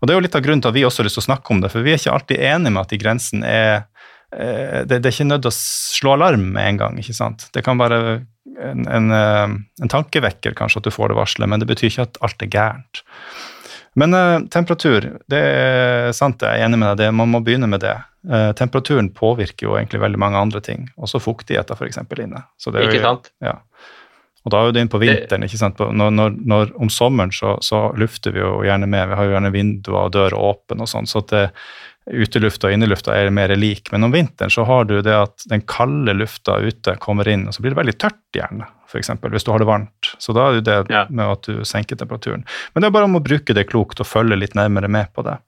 Og 0.00 0.06
Det 0.06 0.14
er 0.14 0.18
jo 0.18 0.24
litt 0.26 0.38
av 0.38 0.42
grunnen 0.42 0.62
til 0.62 0.72
at 0.72 0.78
vi 0.78 0.86
også 0.86 1.02
har 1.02 1.08
lyst 1.08 1.20
til 1.20 1.26
å 1.26 1.30
snakke 1.30 1.54
om 1.54 1.60
det, 1.62 1.70
for 1.72 1.86
vi 1.86 1.92
er 1.94 2.00
ikke 2.00 2.14
alltid 2.16 2.42
enige 2.50 2.74
med 2.74 2.82
at 2.82 2.94
de 2.94 2.98
grensene 2.98 3.44
er 3.46 3.74
eh, 4.32 4.84
det, 4.84 4.98
det, 4.98 5.06
er 5.06 5.14
ikke 5.14 5.28
nødt 5.30 5.46
til 5.46 5.52
å 5.52 5.58
slå 5.58 6.16
alarm 6.16 6.48
med 6.56 6.72
en 6.72 6.80
gang. 6.82 6.98
ikke 6.98 7.16
sant? 7.16 7.46
Det 7.54 7.64
kan 7.64 7.78
være 7.78 8.00
en, 8.58 8.88
en, 8.90 9.12
en 9.14 9.92
tankevekker 9.92 10.56
kanskje 10.58 10.82
at 10.82 10.88
du 10.88 10.90
får 10.90 11.12
det 11.12 11.20
varselet, 11.20 11.48
men 11.48 11.62
det 11.62 11.70
betyr 11.70 11.92
ikke 11.92 12.08
at 12.08 12.20
alt 12.26 12.42
er 12.42 12.52
gærent. 12.52 13.04
Men 13.98 14.14
eh, 14.14 14.40
temperatur, 14.52 15.06
det 15.30 15.38
er 15.38 16.12
sant, 16.16 16.42
jeg 16.42 16.60
er 16.60 16.66
enig 16.68 16.78
med 16.78 16.92
deg, 16.92 17.00
det, 17.00 17.14
man 17.18 17.30
må 17.32 17.40
begynne 17.44 17.70
med 17.70 17.82
det. 17.82 17.96
Eh, 18.30 18.50
temperaturen 18.58 19.10
påvirker 19.14 19.66
jo 19.66 19.78
egentlig 19.78 20.02
veldig 20.04 20.20
mange 20.22 20.38
andre 20.38 20.62
ting, 20.64 20.88
også 21.00 21.20
fuktigheten 21.22 21.78
f.eks. 21.78 22.02
inne. 22.18 22.44
Så 22.60 22.74
det 22.74 22.82
er 22.82 22.92
ikke 22.92 23.06
sant? 23.06 23.30
Ja. 23.44 23.56
Og 24.48 24.54
da 24.54 24.62
er 24.62 24.70
jo 24.70 24.76
det 24.78 24.84
inn 24.86 24.92
på 24.92 25.02
vinteren. 25.02 25.44
ikke 25.44 25.60
sant? 25.60 25.76
Når, 25.76 26.14
når, 26.16 26.38
når, 26.48 26.70
om 26.80 26.88
sommeren 26.92 27.34
så, 27.36 27.58
så, 27.60 27.90
lufter 28.00 28.32
vi 28.32 28.40
jo 28.40 28.62
gjerne 28.64 28.88
med. 28.88 29.10
Vi 29.10 29.18
har 29.18 29.28
jo 29.28 29.34
gjerne 29.36 29.52
vinduer 29.52 29.98
og 30.06 30.14
dører 30.16 30.38
åpne 30.40 30.86
og 30.86 30.88
sånn, 30.88 31.10
så 31.10 31.20
at 31.20 31.34
det, 31.34 31.44
utelufta 32.08 32.70
og 32.70 32.72
innelufta 32.72 33.12
er 33.12 33.28
mer 33.34 33.52
lik. 33.56 33.92
Men 33.92 34.08
om 34.08 34.14
vinteren 34.14 34.52
så 34.52 34.64
har 34.68 34.88
du 34.88 34.96
det 35.04 35.14
at 35.14 35.44
den 35.50 35.60
kalde 35.68 36.14
lufta 36.16 36.58
ute 36.64 36.96
kommer 37.02 37.28
inn, 37.28 37.46
og 37.48 37.52
så 37.52 37.64
blir 37.64 37.74
det 37.74 37.80
veldig 37.82 37.96
tørt 38.00 38.20
gjerne, 38.36 38.68
f.eks. 38.88 39.12
hvis 39.28 39.44
du 39.44 39.52
har 39.52 39.62
det 39.62 39.68
varmt. 39.68 40.12
Så 40.16 40.32
da 40.36 40.48
er 40.48 40.58
det 40.62 40.66
det 40.70 41.04
med 41.12 41.24
at 41.26 41.48
du 41.48 41.60
senker 41.68 42.00
temperaturen. 42.00 42.46
Men 42.72 42.84
det 42.84 42.90
er 42.90 42.96
bare 42.96 43.10
om 43.10 43.20
å 43.20 43.24
bruke 43.24 43.56
det 43.56 43.68
klokt 43.68 44.00
og 44.00 44.08
følge 44.08 44.40
litt 44.40 44.56
nærmere 44.58 44.88
med 44.88 45.12
på 45.12 45.26
det. 45.28 45.38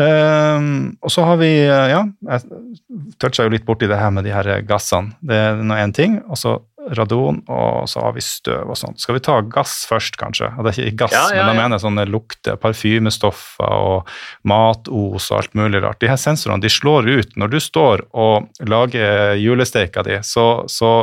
Um, 0.00 0.96
og 1.04 1.12
så 1.12 1.26
har 1.28 1.36
vi 1.36 1.50
Ja, 1.60 2.06
jeg 2.24 3.16
toucha 3.20 3.44
jo 3.44 3.52
litt 3.52 3.66
borti 3.68 3.88
det 3.90 3.98
her 4.00 4.12
med 4.14 4.24
de 4.24 4.32
her 4.32 4.48
gassene. 4.64 5.12
Det 5.20 5.36
er 5.36 5.60
nå 5.60 5.76
én 5.76 5.92
ting. 5.92 6.20
Og 6.30 6.40
så 6.40 6.56
radon, 6.96 7.40
og 7.48 7.88
så 7.88 8.02
har 8.04 8.14
vi 8.16 8.22
støv 8.24 8.72
og 8.72 8.78
sånt. 8.78 9.00
Skal 9.02 9.16
vi 9.16 9.22
ta 9.24 9.38
gass 9.46 9.84
først, 9.88 10.18
kanskje? 10.20 10.50
Det 10.58 10.72
er 10.72 10.90
ikke 10.90 11.04
gass, 11.04 11.14
ja, 11.14 11.24
ja, 11.30 11.38
ja. 11.38 11.46
men 11.46 11.52
da 11.52 11.62
mener 11.62 11.76
jeg 11.76 11.84
sånne 11.86 12.06
lukter, 12.10 12.58
parfymestoffer 12.60 13.86
og 13.90 14.10
matos 14.48 15.30
og 15.30 15.38
alt 15.38 15.56
mulig 15.58 15.82
rart. 15.84 16.00
De 16.02 16.10
her 16.10 16.20
sensorene 16.20 16.62
de 16.62 16.72
slår 16.72 17.10
ut. 17.10 17.34
Når 17.40 17.54
du 17.54 17.58
står 17.62 18.04
og 18.10 18.68
lager 18.68 19.34
julesteika 19.40 20.04
di, 20.06 20.20
så, 20.26 20.64
så 20.70 20.94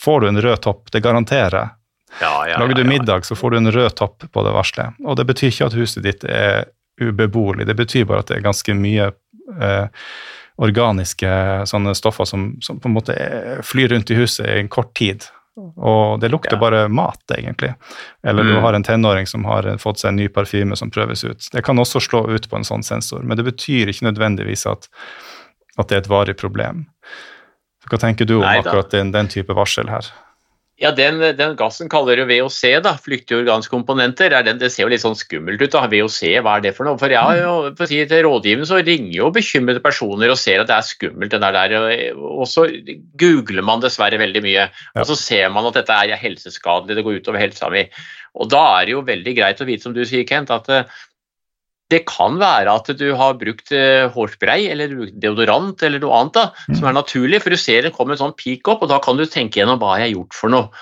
får 0.00 0.20
du 0.20 0.28
en 0.32 0.42
rød 0.42 0.62
topp. 0.68 0.92
Det 0.94 1.02
garanterer 1.04 1.74
Lager 2.20 2.74
du 2.74 2.84
middag, 2.84 3.24
så 3.24 3.34
får 3.34 3.50
du 3.50 3.56
en 3.56 3.72
rød 3.72 3.94
topp 3.96 4.26
på 4.32 4.42
det 4.44 4.50
varselet. 4.52 4.98
Og 5.04 5.16
det 5.16 5.24
betyr 5.24 5.48
ikke 5.48 5.68
at 5.70 5.76
huset 5.78 6.04
ditt 6.04 6.26
er 6.28 6.66
ubeboelig, 7.00 7.64
det 7.66 7.76
betyr 7.78 8.04
bare 8.04 8.20
at 8.20 8.28
det 8.28 8.36
er 8.36 8.44
ganske 8.44 8.74
mye 8.76 9.08
eh, 9.08 9.86
organiske 10.56 11.30
sånne 11.66 11.94
stoffer 11.96 12.28
som, 12.28 12.50
som, 12.60 12.80
på 12.80 12.90
en 12.90 12.96
måte 12.96 13.16
flyr 13.64 13.94
rundt 13.94 14.10
i 14.10 14.18
huset 14.18 14.46
i 14.46 14.58
en 14.60 14.72
kort 14.72 14.92
tid. 14.98 15.24
Og 15.76 16.20
det 16.20 16.30
lukter 16.32 16.56
ja. 16.56 16.60
bare 16.60 16.86
mat, 16.88 17.20
egentlig. 17.36 17.74
Eller 18.24 18.42
mm. 18.42 18.52
du 18.52 18.60
har 18.64 18.72
en 18.72 18.86
tenåring 18.86 19.26
som 19.28 19.44
har 19.44 19.68
fått 19.82 20.00
seg 20.00 20.12
en 20.12 20.20
ny 20.22 20.28
parfyme 20.32 20.76
som 20.76 20.90
prøves 20.90 21.24
ut. 21.24 21.48
Det 21.52 21.64
kan 21.64 21.78
også 21.78 22.00
slå 22.00 22.24
ut 22.32 22.48
på 22.48 22.56
en 22.56 22.64
sånn 22.64 22.84
sensor, 22.86 23.20
men 23.24 23.36
det 23.36 23.44
betyr 23.50 23.92
ikke 23.92 24.08
nødvendigvis 24.08 24.64
at, 24.70 24.88
at 25.76 25.88
det 25.88 25.98
er 25.98 26.04
et 26.04 26.12
varig 26.12 26.36
problem. 26.40 26.86
Hva 27.90 28.00
tenker 28.00 28.28
du 28.28 28.38
om 28.38 28.48
akkurat 28.48 28.92
den, 28.94 29.12
den 29.12 29.28
type 29.28 29.52
varsel 29.56 29.90
her? 29.92 30.08
Ja, 30.82 30.90
den, 30.90 31.20
den, 31.38 31.52
gassen 31.54 31.86
kaller 31.86 32.18
du 32.18 32.24
VOC, 32.26 32.58
da, 32.82 32.96
flyktige 32.98 33.38
organiske 33.38 33.70
komponenter. 33.70 34.34
Den, 34.42 34.58
det 34.58 34.72
ser 34.74 34.88
jo 34.88 34.90
litt 34.90 35.04
sånn 35.04 35.14
skummelt 35.14 35.62
ut. 35.62 35.70
da, 35.70 35.84
VOC, 35.86 36.18
hva 36.42 36.56
er 36.58 36.64
det 36.64 36.72
for 36.74 36.88
noe? 36.88 36.98
For 36.98 37.12
jeg 37.12 37.22
har 37.22 37.38
jo, 37.38 37.52
for 37.78 37.86
å 37.86 37.90
si 37.90 38.00
Til 38.10 38.24
rådgiveren 38.26 38.66
så 38.66 38.80
ringer 38.82 39.12
jo 39.14 39.30
bekymrede 39.34 39.84
personer 39.84 40.32
og 40.34 40.40
ser 40.42 40.64
at 40.64 40.72
det 40.72 40.74
er 40.80 40.88
skummelt. 40.88 41.36
den 41.36 41.46
der, 41.46 41.76
Og 42.18 42.48
så 42.50 42.66
googler 43.20 43.62
man 43.62 43.84
dessverre 43.84 44.18
veldig 44.18 44.42
mye. 44.42 44.66
Og 44.98 45.06
så 45.12 45.18
ser 45.20 45.54
man 45.54 45.70
at 45.70 45.78
dette 45.78 46.00
er 46.02 46.18
helseskadelig, 46.18 46.98
det 46.98 47.06
går 47.06 47.22
utover 47.22 47.44
helsa 47.44 47.70
mi. 47.70 47.86
Og 48.34 48.50
da 48.50 48.64
er 48.80 48.88
det 48.88 48.96
jo 48.96 49.06
veldig 49.06 49.36
greit 49.38 49.62
å 49.62 49.68
vite, 49.68 49.86
som 49.86 49.94
du 49.94 50.02
sier, 50.08 50.26
Kent, 50.26 50.50
at 50.50 50.66
det 51.92 52.02
kan 52.08 52.38
være 52.40 52.72
at 52.72 52.88
du 52.98 53.06
har 53.18 53.38
brukt 53.40 53.72
eh, 53.76 54.08
hårspray 54.12 54.70
eller 54.72 54.94
deodorant 55.12 55.84
eller 55.84 56.02
noe 56.02 56.18
annet 56.18 56.38
da, 56.38 56.46
mm. 56.68 56.78
som 56.78 56.88
er 56.88 56.96
naturlig, 56.96 57.42
for 57.44 57.52
du 57.52 57.60
ser 57.60 57.86
det 57.86 57.94
kommer 57.96 58.16
en 58.16 58.24
sånn 58.24 58.36
peak 58.38 58.68
opp, 58.72 58.86
og 58.86 58.92
da 58.92 59.00
kan 59.04 59.20
du 59.20 59.26
tenke 59.28 59.60
gjennom 59.60 59.80
hva 59.82 59.98
jeg 59.98 60.08
har 60.08 60.14
gjort 60.16 60.38
for 60.38 60.54
noe. 60.54 60.72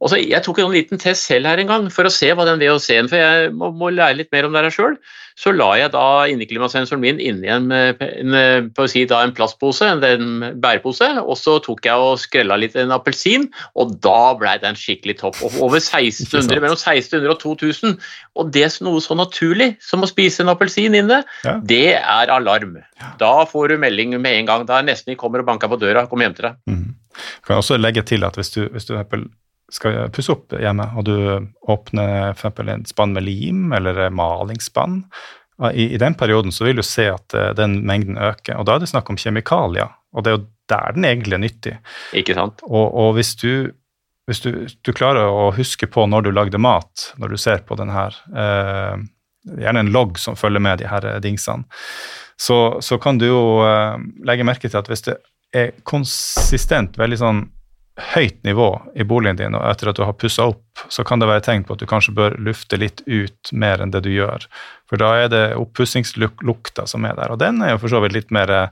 Og 0.00 0.08
så, 0.08 0.16
jeg 0.16 0.40
tok 0.44 0.62
en 0.62 0.72
liten 0.72 1.00
test 1.00 1.26
selv 1.28 1.50
her 1.50 1.60
en 1.60 1.68
gang 1.68 1.88
for 1.92 2.08
å 2.08 2.12
se 2.12 2.30
hva 2.32 2.46
den 2.48 2.60
VHC-en 2.62 3.08
For 3.10 3.20
jeg 3.20 3.50
må, 3.52 3.68
må, 3.76 3.90
lære 3.92 4.16
litt 4.22 4.30
mer 4.32 4.46
om 4.48 4.54
det 4.56 4.62
her 4.64 4.72
sjøl. 4.72 4.94
Så 5.40 5.52
la 5.52 5.68
jeg 5.78 5.92
da 5.92 6.04
inneklimasensoren 6.28 7.00
min 7.00 7.20
inni 7.22 7.48
en, 7.48 7.68
en, 7.72 8.34
en, 8.36 8.70
si 8.90 9.04
en 9.04 9.34
plastpose, 9.36 9.86
en, 9.86 10.02
en, 10.04 10.56
bærepose, 10.60 11.08
og 11.20 11.36
så 11.40 11.56
tok 11.64 11.86
jeg 11.86 11.96
og 11.96 12.20
skrella 12.20 12.58
litt 12.60 12.76
en 12.80 12.92
appelsin, 12.92 13.46
og 13.78 13.94
da 14.04 14.34
blei 14.40 14.56
den 14.60 14.76
skikkelig 14.76 15.16
topp. 15.22 15.40
Over 15.48 15.80
1600, 15.80 16.60
mellom 16.60 16.76
1600 16.76 17.32
og 17.32 17.40
2000. 17.40 17.96
Og 18.40 18.52
det 18.52 18.66
er 18.66 18.76
noe 18.84 19.00
så 19.04 19.16
naturlig 19.16 19.72
som 19.84 20.04
å 20.04 20.10
spise 20.10 20.44
en 20.44 20.52
appelsin 20.52 20.96
inne, 20.96 21.22
ja. 21.44 21.56
det 21.60 21.96
er 22.00 22.32
alarm. 22.32 22.78
Da 23.20 23.34
får 23.48 23.72
du 23.72 23.80
melding 23.80 24.16
med 24.20 24.42
en 24.42 24.48
gang. 24.48 24.68
Da 24.68 24.80
er 24.80 24.88
nesten 24.88 25.14
de 25.14 25.20
kommer 25.20 25.44
og 25.44 25.48
banker 25.48 25.72
på 25.72 25.80
døra. 25.80 26.04
Kom 26.10 26.24
hjem 26.24 26.36
til 26.36 26.50
deg. 26.50 26.60
Mm. 26.68 26.88
Jeg 27.20 27.46
kan 27.48 27.60
også 27.60 27.80
legge 27.80 28.04
til 28.06 28.24
at 28.28 28.36
hvis 28.38 28.52
du, 28.54 28.64
hvis 28.70 28.86
du 28.88 28.96
skal 29.70 30.08
pusse 30.14 30.32
opp 30.34 30.54
hjemme, 30.58 30.86
og 30.98 31.06
du 31.06 31.16
åpner 31.70 32.32
f.eks. 32.32 32.62
en 32.66 32.88
spann 32.88 33.14
med 33.14 33.26
lim 33.26 33.70
eller 33.76 34.08
malingsspann, 34.14 35.04
i, 35.68 35.94
i, 35.94 35.98
den 36.00 36.14
perioden 36.16 36.52
så 36.52 36.64
vil 36.64 36.78
du 36.80 36.82
se 36.86 37.04
at 37.12 37.34
uh, 37.36 37.50
den 37.56 37.82
mengden 37.86 38.16
øker. 38.16 38.56
Og 38.56 38.64
da 38.64 38.76
er 38.76 38.80
det 38.82 38.88
snakk 38.88 39.10
om 39.12 39.18
kjemikalier, 39.20 39.92
og 40.16 40.24
det 40.24 40.32
er 40.32 40.38
jo 40.38 40.46
der 40.70 40.96
den 40.96 41.04
egentlig 41.04 41.36
er 41.36 41.42
nyttig. 41.42 41.76
Ikke 42.16 42.36
sant? 42.38 42.62
Og, 42.64 42.86
og 43.02 43.14
hvis, 43.18 43.34
du, 43.42 43.72
hvis 44.30 44.42
du, 44.44 44.50
du, 44.70 44.92
klarer 44.96 45.28
å 45.28 45.50
huske 45.56 45.88
på 45.90 46.06
når 46.08 46.26
du 46.26 46.30
lagde 46.32 46.60
mat, 46.62 47.10
når 47.20 47.34
du 47.34 47.40
ser 47.42 47.64
på 47.66 47.78
den 47.80 47.92
her 47.94 48.16
eh, 48.30 49.08
Gjerne 49.40 49.80
en 49.80 49.88
logg 49.88 50.18
som 50.20 50.36
følger 50.36 50.60
med 50.60 50.82
de 50.82 50.84
her 50.84 51.04
dingsene. 51.24 51.64
Så, 52.36 52.56
så 52.84 52.98
kan 53.00 53.16
du 53.16 53.24
jo 53.24 53.38
eh, 53.64 53.94
legge 54.28 54.44
merke 54.44 54.68
til 54.68 54.76
at 54.76 54.90
hvis 54.90 55.06
det 55.06 55.14
er 55.56 55.72
konsistent, 55.88 56.98
veldig 57.00 57.18
sånn 57.18 57.40
høyt 58.14 58.38
nivå 58.46 58.68
i 58.94 59.04
boligen 59.04 59.36
din, 59.36 59.56
og 59.58 59.64
etter 59.68 59.90
at 59.90 59.98
du 59.98 60.04
har 60.06 60.16
pussa 60.16 60.46
opp, 60.52 60.84
så 60.88 61.04
kan 61.06 61.20
det 61.20 61.28
være 61.28 61.44
tegn 61.44 61.64
på 61.66 61.74
at 61.74 61.82
du 61.82 61.88
kanskje 61.90 62.14
bør 62.16 62.36
lufte 62.40 62.78
litt 62.80 63.02
ut 63.06 63.52
mer 63.52 63.82
enn 63.82 63.92
det 63.92 64.04
du 64.06 64.10
gjør. 64.12 64.46
For 64.88 65.00
da 65.00 65.10
er 65.24 65.32
det 65.32 65.42
oppussingslukta 65.58 66.86
som 66.90 67.04
er 67.08 67.18
der, 67.18 67.34
og 67.34 67.42
den 67.42 67.60
er 67.64 67.74
jo 67.74 67.82
for 67.82 67.92
så 67.92 68.00
vidt 68.04 68.16
litt 68.16 68.32
mer 68.34 68.70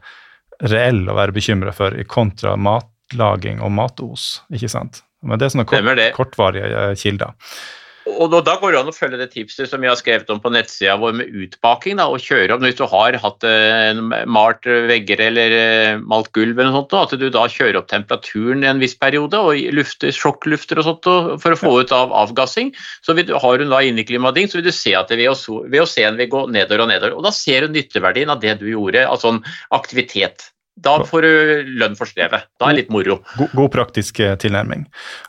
reell 0.58 1.04
å 1.08 1.18
være 1.18 1.34
bekymra 1.36 1.74
for, 1.76 1.94
i 1.94 2.06
kontra 2.08 2.56
matlaging 2.56 3.60
og 3.62 3.74
matos, 3.74 4.38
ikke 4.54 4.70
sant. 4.72 5.02
Men 5.22 5.38
det 5.38 5.48
er 5.48 5.54
sånne 5.56 5.68
kort, 5.68 6.02
kortvarige 6.16 6.88
kilder 6.98 7.34
og 8.16 8.34
da 8.46 8.54
går 8.60 8.74
det 8.74 8.80
an 8.80 8.90
å 8.90 8.94
følge 8.94 9.18
det 9.20 9.28
tipset 9.32 9.70
som 9.70 9.82
jeg 9.84 9.90
har 9.92 9.98
skrevet 10.00 10.30
om 10.32 10.40
på 10.42 10.52
nettsida 10.54 10.96
vår 11.00 11.14
med 11.20 11.34
utbaking. 11.44 11.98
Da, 12.00 12.08
og 12.10 12.22
kjøre 12.22 12.56
om 12.56 12.64
Hvis 12.64 12.78
du 12.80 12.84
har 12.90 13.18
hatt 13.22 13.46
eh, 13.46 13.90
en 13.90 14.12
malt 14.30 14.66
vegger 14.66 15.22
eller 15.28 15.56
eh, 15.56 16.00
malt 16.00 16.30
gulv, 16.36 16.58
eller 16.58 16.72
noe 16.72 16.82
sånt, 16.82 16.96
at 16.98 17.16
du 17.20 17.28
da 17.34 17.46
kjører 17.52 17.80
opp 17.80 17.90
temperaturen 17.92 18.64
i 18.64 18.70
en 18.70 18.82
viss 18.82 18.96
periode 18.98 19.38
og 19.38 19.62
lufter, 19.74 20.14
sjokklufter 20.14 20.82
og 20.82 20.88
sånt 20.88 21.10
for 21.44 21.54
å 21.54 21.60
få 21.60 21.74
ut 21.82 21.94
av 21.94 22.14
avgassing. 22.24 22.74
Så 23.06 23.16
du, 23.18 23.24
har 23.34 23.58
du 23.58 23.68
da 23.68 23.82
inneklimading, 23.84 24.50
så 24.50 24.60
vil 24.60 24.68
du 24.68 24.74
se 24.74 24.94
at 24.98 25.12
VOC-en 25.12 26.20
vil 26.20 26.32
gå 26.32 26.44
nedover 26.52 26.84
og 26.84 26.92
nedover. 26.92 27.18
Og 27.18 27.26
da 27.26 27.34
ser 27.34 27.66
du 27.66 27.76
nytteverdien 27.76 28.32
av 28.32 28.42
det 28.44 28.58
du 28.62 28.68
gjorde 28.70 29.06
av 29.08 29.20
sånn 29.22 29.42
aktivitet. 29.74 30.50
Da 30.84 30.94
får 31.06 31.24
du 31.26 31.32
lønn 31.80 31.96
for 31.98 32.08
strevet. 32.10 32.46
Da 32.60 32.68
er 32.68 32.76
det 32.76 32.84
litt 32.84 32.92
moro. 32.94 33.18
God, 33.38 33.54
god 33.56 33.70
praktisk 33.74 34.20
eh, 34.22 34.34
tilnærming. 34.40 34.84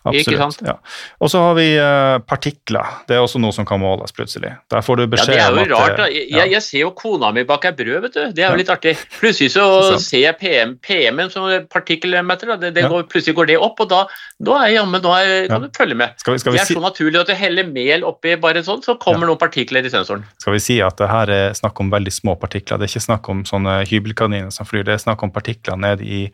Absolutt. 0.07 0.61
Ja. 0.65 0.75
Og 1.19 1.31
så 1.33 1.41
har 1.43 1.55
vi 1.57 1.67
uh, 1.79 2.19
partikler. 2.25 2.99
Det 3.09 3.17
er 3.17 3.23
også 3.23 3.41
noe 3.41 3.55
som 3.55 3.67
kan 3.67 3.81
måles 3.81 4.13
plutselig. 4.15 4.53
Der 4.71 4.85
får 4.85 5.01
du 5.01 5.05
beskjed 5.15 5.35
om 5.35 5.39
at 5.39 5.41
ja, 5.41 5.49
Det 5.49 5.63
er 5.63 5.69
jo 5.69 5.79
rart. 5.79 5.97
Da. 5.97 6.07
Eh, 6.07 6.17
jeg, 6.19 6.27
ja. 6.35 6.47
jeg, 6.55 6.65
ser 6.65 6.83
jo 6.85 6.91
kona 6.97 7.31
mi 7.35 7.45
bake 7.49 7.73
brød, 7.79 7.97
vet 8.05 8.17
du. 8.17 8.21
Det 8.37 8.45
er 8.45 8.53
jo 8.53 8.61
litt 8.61 8.71
artig. 8.73 8.95
Plutselig 9.19 9.53
så 9.55 9.65
ser 10.03 10.25
jeg 10.25 10.37
PM, 10.41 10.75
PM-en 10.85 11.33
som 11.33 11.49
partikkelmeter. 11.71 12.55
Det, 12.61 12.73
det 12.77 12.85
går, 12.91 13.07
plutselig 13.11 13.37
går 13.39 13.51
det 13.53 13.59
opp, 13.69 13.81
og 13.85 13.91
da, 13.91 14.03
da 14.45 14.61
er 14.65 14.75
jammen 14.77 14.99
Nå 14.99 15.13
er, 15.15 15.45
kan 15.47 15.63
du 15.63 15.69
følge 15.75 15.95
med. 15.95 16.15
Skal 16.19 16.35
vi, 16.35 16.41
skal 16.43 16.53
vi 16.53 16.59
det 16.59 16.65
er 16.65 16.73
så 16.75 16.81
naturlig 16.83 17.21
at 17.21 17.29
du 17.31 17.35
heller 17.39 17.67
mel 17.69 18.03
oppi 18.07 18.33
bare 18.41 18.61
sånn, 18.65 18.81
så 18.83 18.97
kommer 18.99 19.29
noen 19.29 19.39
partikler 19.39 19.85
i 19.85 19.91
sensoren. 19.91 20.25
Skal 20.41 20.57
vi 20.57 20.61
si 20.63 20.79
at 20.83 20.99
det 20.99 21.07
her 21.09 21.31
er 21.31 21.55
snakk 21.57 21.79
om 21.79 21.91
veldig 21.93 22.13
små 22.13 22.35
partikler. 22.39 22.79
Det 22.79 22.89
er 22.89 22.93
ikke 22.93 23.05
snakk 23.05 23.29
om 23.31 23.45
sånne 23.47 23.79
hybelkaniner 23.89 24.51
som 24.53 24.67
flyr. 24.67 24.83
Det 24.87 24.97
er 24.97 25.01
snakk 25.01 25.23
om 25.25 25.31
partikler 25.39 25.79
ned 25.79 26.03
i 26.05 26.27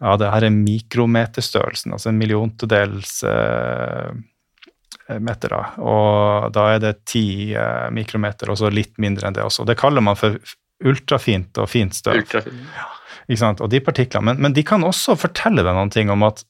ja, 0.00 0.16
det 0.20 0.28
her 0.28 0.44
er 0.44 0.52
mikrometerstørrelsen, 0.52 1.94
altså 1.96 2.10
en 2.10 2.18
milliontedels 2.20 3.22
eh, 3.24 4.10
meter. 5.22 5.54
Da. 5.54 5.62
Og 5.80 6.50
da 6.54 6.66
er 6.74 6.82
det 6.82 6.92
ti 7.08 7.54
eh, 7.56 7.86
mikrometer, 7.96 8.52
og 8.52 8.60
så 8.60 8.70
litt 8.72 8.96
mindre 9.02 9.28
enn 9.28 9.38
det 9.38 9.46
også. 9.46 9.64
Det 9.68 9.78
kaller 9.80 10.04
man 10.04 10.18
for 10.18 10.36
ultrafint 10.84 11.56
og 11.62 11.70
fint 11.72 11.96
støv. 11.96 12.20
Ultrafint. 12.20 12.60
Ja, 12.76 12.90
ikke 13.26 13.40
sant? 13.40 13.62
Og 13.64 13.72
de 13.72 13.80
partiklene, 13.84 14.32
men, 14.32 14.42
men, 14.44 14.56
de 14.56 14.64
kan 14.66 14.84
også 14.84 15.16
fortelle 15.18 15.64
deg 15.64 15.78
noen 15.78 15.92
ting 15.94 16.12
om 16.12 16.26
at 16.26 16.44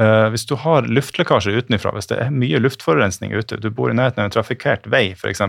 eh, 0.00 0.28
hvis 0.34 0.44
du 0.50 0.56
har 0.60 0.88
luftlekkasje 0.90 1.54
utenfra, 1.56 1.94
hvis 1.96 2.10
det 2.12 2.20
er 2.20 2.34
mye 2.34 2.60
luftforurensning 2.60 3.32
ute, 3.32 3.60
du 3.62 3.70
bor 3.72 3.90
i 3.90 3.96
nærheten 3.96 4.22
av 4.22 4.28
en 4.28 4.36
trafikkert 4.36 4.90
vei 4.92 5.06
f.eks., 5.16 5.42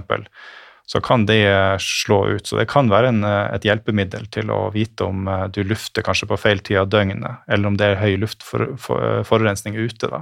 så 0.85 1.01
kan 1.01 1.25
det 1.25 1.41
eh, 1.49 1.77
slå 1.79 2.27
ut. 2.27 2.47
Så 2.47 2.59
det 2.59 2.67
kan 2.69 2.89
være 2.91 3.09
en, 3.09 3.23
eh, 3.25 3.49
et 3.57 3.65
hjelpemiddel 3.65 4.27
til 4.33 4.51
å 4.53 4.69
vite 4.73 5.07
om 5.07 5.27
eh, 5.27 5.47
du 5.53 5.63
lufter 5.65 6.05
kanskje 6.05 6.29
på 6.29 6.37
feil 6.37 6.61
tid 6.61 6.83
av 6.83 6.91
døgnet, 6.93 7.45
eller 7.49 7.71
om 7.71 7.77
det 7.79 7.89
er 7.89 8.01
høy 8.03 8.19
luftforurensning 8.21 9.77
ute. 9.79 10.11
da. 10.11 10.21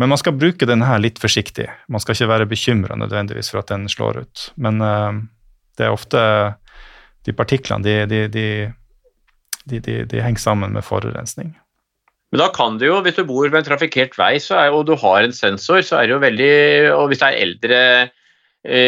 Men 0.00 0.10
man 0.10 0.18
skal 0.18 0.38
bruke 0.38 0.66
denne 0.66 0.88
litt 1.02 1.20
forsiktig. 1.22 1.68
Man 1.92 2.02
skal 2.02 2.16
ikke 2.16 2.32
være 2.32 2.48
bekymra 2.50 2.96
nødvendigvis 2.98 3.52
for 3.52 3.60
at 3.60 3.70
den 3.70 3.84
slår 3.92 4.24
ut. 4.24 4.46
Men 4.58 4.80
uh, 4.82 5.12
det 5.78 5.86
er 5.86 5.94
ofte 5.94 6.20
De 7.24 7.32
partiklene 7.32 7.80
de, 7.86 8.26
de, 8.28 9.78
de, 9.80 10.18
henger 10.20 10.42
sammen 10.42 10.74
med 10.74 10.84
forurensning. 10.84 11.54
Men 12.32 12.42
da 12.42 12.50
kan 12.52 12.76
du 12.76 12.84
jo, 12.84 12.98
hvis 13.00 13.16
du 13.16 13.22
bor 13.24 13.46
ved 13.46 13.62
en 13.62 13.68
trafikkert 13.70 14.18
vei 14.18 14.34
er, 14.36 14.74
og 14.74 14.84
du 14.90 14.92
har 14.98 15.22
en 15.22 15.32
sensor, 15.32 15.80
så 15.80 16.02
er 16.02 16.10
det 16.10 16.12
jo 16.12 16.20
veldig 16.20 16.52
Og 16.98 17.06
hvis 17.08 17.22
det 17.22 17.30
er 17.30 17.40
eldre 17.46 17.80
Eh, 18.04 18.10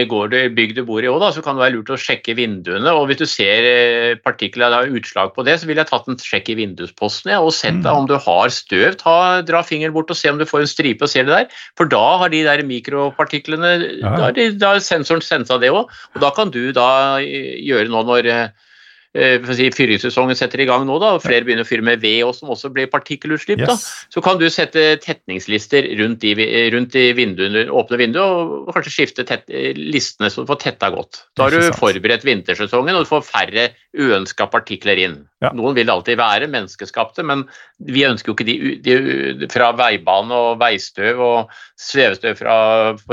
går 0.08 0.30
det 0.32 0.42
bygg 0.56 0.74
du 0.76 0.82
bor 0.88 1.04
i 1.04 1.08
òg, 1.10 1.20
så 1.36 1.42
kan 1.44 1.58
det 1.58 1.66
være 1.66 1.74
lurt 1.74 1.90
å 1.92 1.98
sjekke 2.00 2.36
vinduene. 2.38 2.88
og 2.96 3.10
Hvis 3.10 3.20
du 3.20 3.26
ser 3.28 3.66
eh, 3.68 4.16
partikler 4.16 4.72
har 4.72 4.88
utslag 4.88 5.34
på 5.36 5.44
det, 5.44 5.58
så 5.60 5.68
ville 5.68 5.84
jeg 5.84 5.90
tatt 5.90 6.08
en 6.08 6.16
sjekk 6.16 6.48
i 6.54 6.58
vindusposten 6.62 7.34
ja, 7.34 7.42
og 7.44 7.52
sett 7.52 7.82
mm. 7.82 7.90
om 7.92 8.08
du 8.08 8.16
har 8.16 8.52
støv. 8.54 8.96
Ta, 9.02 9.16
dra 9.44 9.60
fingeren 9.66 9.92
bort 9.96 10.12
og 10.12 10.16
se 10.16 10.32
om 10.32 10.40
du 10.40 10.46
får 10.48 10.64
en 10.64 10.72
stripe 10.72 11.04
og 11.04 11.12
ser 11.12 11.28
det 11.28 11.34
der. 11.34 11.58
For 11.76 11.92
da 11.92 12.04
har 12.22 12.32
de 12.32 12.44
der 12.46 12.64
mikropartiklene 12.64 13.74
ja. 14.00 14.30
Da 14.32 14.72
har 14.72 14.80
sensoren 14.84 15.24
sensa 15.24 15.60
det 15.60 15.74
òg. 15.74 15.92
Og 16.14 16.22
da 16.24 16.32
kan 16.32 16.52
du 16.54 16.70
da 16.76 16.88
eh, 17.20 17.56
gjøre 17.66 17.92
nå 17.92 18.06
når 18.08 18.32
Eh, 18.36 18.65
si, 19.14 19.68
fyringssesongen 19.72 20.36
setter 20.38 20.60
i 20.62 20.66
gang 20.68 20.86
nå, 20.88 20.98
da, 21.02 21.14
og 21.16 21.24
flere 21.24 21.46
begynner 21.46 21.66
å 21.66 21.68
fyre 21.68 21.84
med 21.86 22.02
ved, 22.02 22.22
også, 22.26 22.44
som 22.44 22.52
også 22.54 22.70
blir 22.74 22.90
partikkelutslipp, 22.92 23.62
yes. 23.62 23.68
da, 23.70 24.06
så 24.12 24.22
kan 24.24 24.40
du 24.40 24.46
sette 24.52 24.84
tetningslister 25.04 25.88
rundt 26.00 26.20
de, 26.24 26.34
rundt 26.74 26.92
de 26.96 27.06
vinduene, 27.16 27.66
åpne 27.70 28.00
vinduer, 28.02 28.52
og 28.66 28.72
kanskje 28.76 28.94
skifte 28.94 29.26
tett, 29.28 29.48
listene 29.76 30.30
så 30.32 30.44
du 30.44 30.50
får 30.50 30.60
tetta 30.64 30.90
godt. 30.94 31.22
Da 31.38 31.46
har 31.46 31.56
du 31.56 31.76
forberedt 31.76 32.26
vintersesongen, 32.28 32.96
og 32.96 33.06
du 33.06 33.12
får 33.12 33.26
færre 33.28 33.68
uønska 33.96 34.48
partikler 34.52 35.00
inn. 35.00 35.18
Ja. 35.44 35.52
Noen 35.56 35.76
vil 35.76 35.90
alltid 35.92 36.20
være 36.20 36.50
menneskeskapte, 36.52 37.24
men 37.26 37.46
vi 37.88 38.06
ønsker 38.08 38.32
jo 38.32 38.36
ikke 38.36 38.48
de, 38.48 38.76
de 38.84 39.50
fra 39.52 39.72
veibane 39.76 40.36
og 40.36 40.60
veistøv 40.60 41.20
og 41.24 41.54
svevestøv 41.80 42.38
fra, 42.40 42.56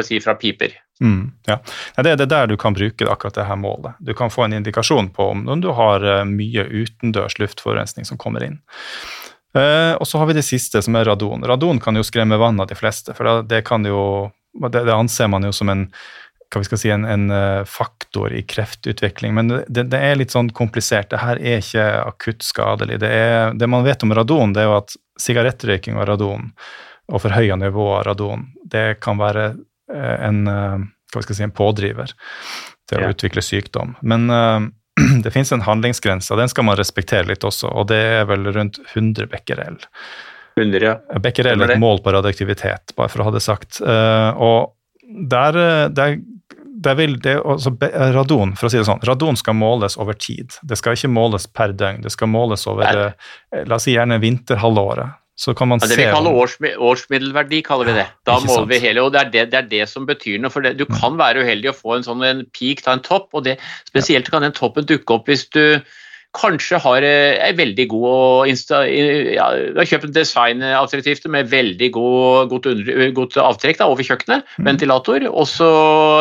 si, 0.04 0.20
fra 0.24 0.36
piper. 0.40 0.76
Mm, 1.02 1.32
ja. 1.50 1.58
Det 1.98 2.12
er 2.12 2.20
det 2.22 2.30
der 2.30 2.48
du 2.48 2.56
kan 2.60 2.76
bruke 2.76 3.08
akkurat 3.10 3.36
det 3.36 3.48
her 3.50 3.58
målet. 3.60 3.98
Du 4.00 4.14
kan 4.14 4.32
få 4.32 4.46
en 4.46 4.54
indikasjon 4.60 5.10
på 5.16 5.32
om 5.34 5.62
du 5.62 5.72
har 5.74 6.06
eh, 6.06 6.26
mye 6.30 6.68
utendørs 6.70 7.40
luftforurensning 7.42 8.06
som 8.06 8.20
kommer 8.22 8.46
inn. 8.46 8.60
Uh, 9.54 9.94
og 10.02 10.08
så 10.10 10.18
har 10.18 10.26
vi 10.26 10.34
det 10.34 10.46
siste, 10.48 10.82
som 10.82 10.96
er 10.98 11.06
radon. 11.06 11.44
Radon 11.46 11.80
kan 11.82 11.94
jo 11.94 12.02
skremme 12.06 12.40
vann 12.42 12.58
av 12.62 12.72
de 12.72 12.78
fleste, 12.78 13.14
for 13.14 13.44
det, 13.46 13.60
jo, 13.86 14.06
det, 14.66 14.82
anser 14.90 15.30
man 15.30 15.46
jo 15.46 15.52
som 15.54 15.70
en 15.70 15.84
si, 16.62 16.90
en, 16.90 17.06
en 17.06 17.30
eh, 17.32 17.66
faktor 17.66 18.34
i 18.34 18.42
kreftutvikling. 18.42 19.34
Men 19.34 19.52
det, 19.68 19.84
det, 19.84 19.98
er 19.98 20.18
litt 20.18 20.34
sånn 20.34 20.50
komplisert. 20.54 21.10
Det 21.10 21.22
her 21.22 21.38
er 21.42 21.62
ikke 21.62 21.86
akutt 22.02 22.46
skadelig. 22.46 23.00
Det, 23.02 23.10
er, 23.10 23.54
det 23.58 23.70
man 23.70 23.86
vet 23.86 24.04
om 24.04 24.14
radon, 24.14 24.54
det 24.54 24.64
er 24.64 24.70
jo 24.70 24.80
at 24.80 24.98
sigarettrøyking 25.22 25.98
av 25.98 26.10
radon 26.10 26.52
og 27.14 27.22
forhøya 27.22 27.58
nivå 27.60 27.88
av 27.98 28.04
radon, 28.08 28.48
det 28.70 29.00
kan 29.04 29.18
være 29.22 29.52
en 29.92 30.46
hva 31.14 31.24
skal 31.24 31.34
jeg 31.34 31.40
si, 31.40 31.48
en 31.48 31.56
pådriver 31.56 32.14
til 32.90 33.00
å 33.00 33.08
ja. 33.08 33.14
utvikle 33.14 33.44
sykdom. 33.46 33.96
Men 34.02 34.28
uh, 34.34 34.68
det 35.24 35.34
finnes 35.34 35.54
en 35.56 35.66
handlingsgrense, 35.66 36.32
og 36.34 36.42
den 36.42 36.52
skal 36.52 36.68
man 36.68 36.80
respektere 36.80 37.30
litt 37.30 37.46
også, 37.48 37.72
og 37.72 37.90
det 37.94 38.02
er 38.20 38.30
vel 38.30 38.50
rundt 38.54 38.82
100 38.94 39.30
becquerel. 39.32 39.80
100, 40.60 40.86
ja. 40.86 40.98
Becquerel 41.22 41.66
er 41.66 41.76
et 41.76 41.82
mål 41.82 42.04
på 42.06 42.14
radioaktivitet, 42.14 42.94
bare 42.98 43.10
for 43.10 43.24
å 43.24 43.30
ha 43.30 43.34
det 43.34 43.42
sagt. 43.42 43.80
Og 43.82 44.76
der, 45.34 45.58
der, 45.90 46.20
der 46.86 47.00
vil 47.00 47.16
det, 47.26 47.40
altså 47.42 47.74
radon, 48.14 48.54
for 48.60 48.70
å 48.70 48.70
si 48.70 48.78
det 48.78 48.86
sånn, 48.86 49.02
radon 49.10 49.40
skal 49.40 49.58
måles 49.58 49.98
over 49.98 50.14
tid. 50.14 50.54
Det 50.62 50.78
skal 50.78 50.94
ikke 50.94 51.10
måles 51.10 51.50
per 51.50 51.74
døgn. 51.74 52.04
Det 52.06 52.14
skal 52.14 52.30
måles 52.30 52.68
over, 52.70 53.16
la 53.50 53.80
oss 53.80 53.90
si 53.90 53.96
gjerne 53.96 54.22
vinterhalvåret. 54.22 55.23
Så 55.36 55.56
kan 55.58 55.72
man 55.72 55.82
ja, 55.82 55.90
det 55.90 55.98
vi 55.98 56.06
kaller 56.14 56.36
års, 56.38 56.60
årsmiddelverdi, 56.62 57.64
kaller 57.66 57.90
vi 57.90 57.98
det. 57.98 58.06
Da 58.30 58.38
måler 58.44 58.68
vi 58.70 58.82
hele, 58.84 59.02
og 59.02 59.16
det 59.16 59.24
er 59.24 59.32
det, 59.34 59.48
det 59.50 59.60
er 59.64 59.70
det, 59.72 59.84
som 59.90 60.06
betyr 60.06 60.38
noe. 60.42 60.54
for 60.54 60.62
det. 60.62 60.76
Du 60.78 60.86
mm. 60.86 60.94
kan 61.00 61.18
være 61.18 61.42
uheldig 61.42 61.72
å 61.72 61.78
få 61.78 61.98
en 61.98 62.06
sånn 62.06 62.22
en 62.28 62.46
peak, 62.54 62.86
ta 62.86 62.94
en 62.94 63.04
topp, 63.06 63.32
og 63.34 63.48
det, 63.48 63.58
spesielt 63.90 64.30
kan 64.30 64.46
den 64.46 64.54
toppen 64.54 64.86
dukke 64.90 65.18
opp 65.18 65.32
hvis 65.32 65.48
du 65.56 65.82
kanskje 66.34 66.80
har 66.82 67.06
eh, 67.06 67.38
er 67.46 67.54
veldig 67.58 67.86
god 67.92 68.50
ja, 68.50 69.48
Du 69.70 69.78
har 69.78 69.90
kjøpt 69.90 70.08
en 70.08 70.16
designalternativ 70.16 71.22
med 71.30 71.52
veldig 71.52 71.90
god, 71.94 72.50
godt, 72.50 72.70
under, 72.72 73.04
godt, 73.14 73.38
avtrekk 73.38 73.80
da, 73.80 73.90
over 73.92 74.06
kjøkkenet, 74.06 74.48
mm. 74.58 74.66
ventilator, 74.66 75.28
og 75.30 75.48
så 75.50 75.70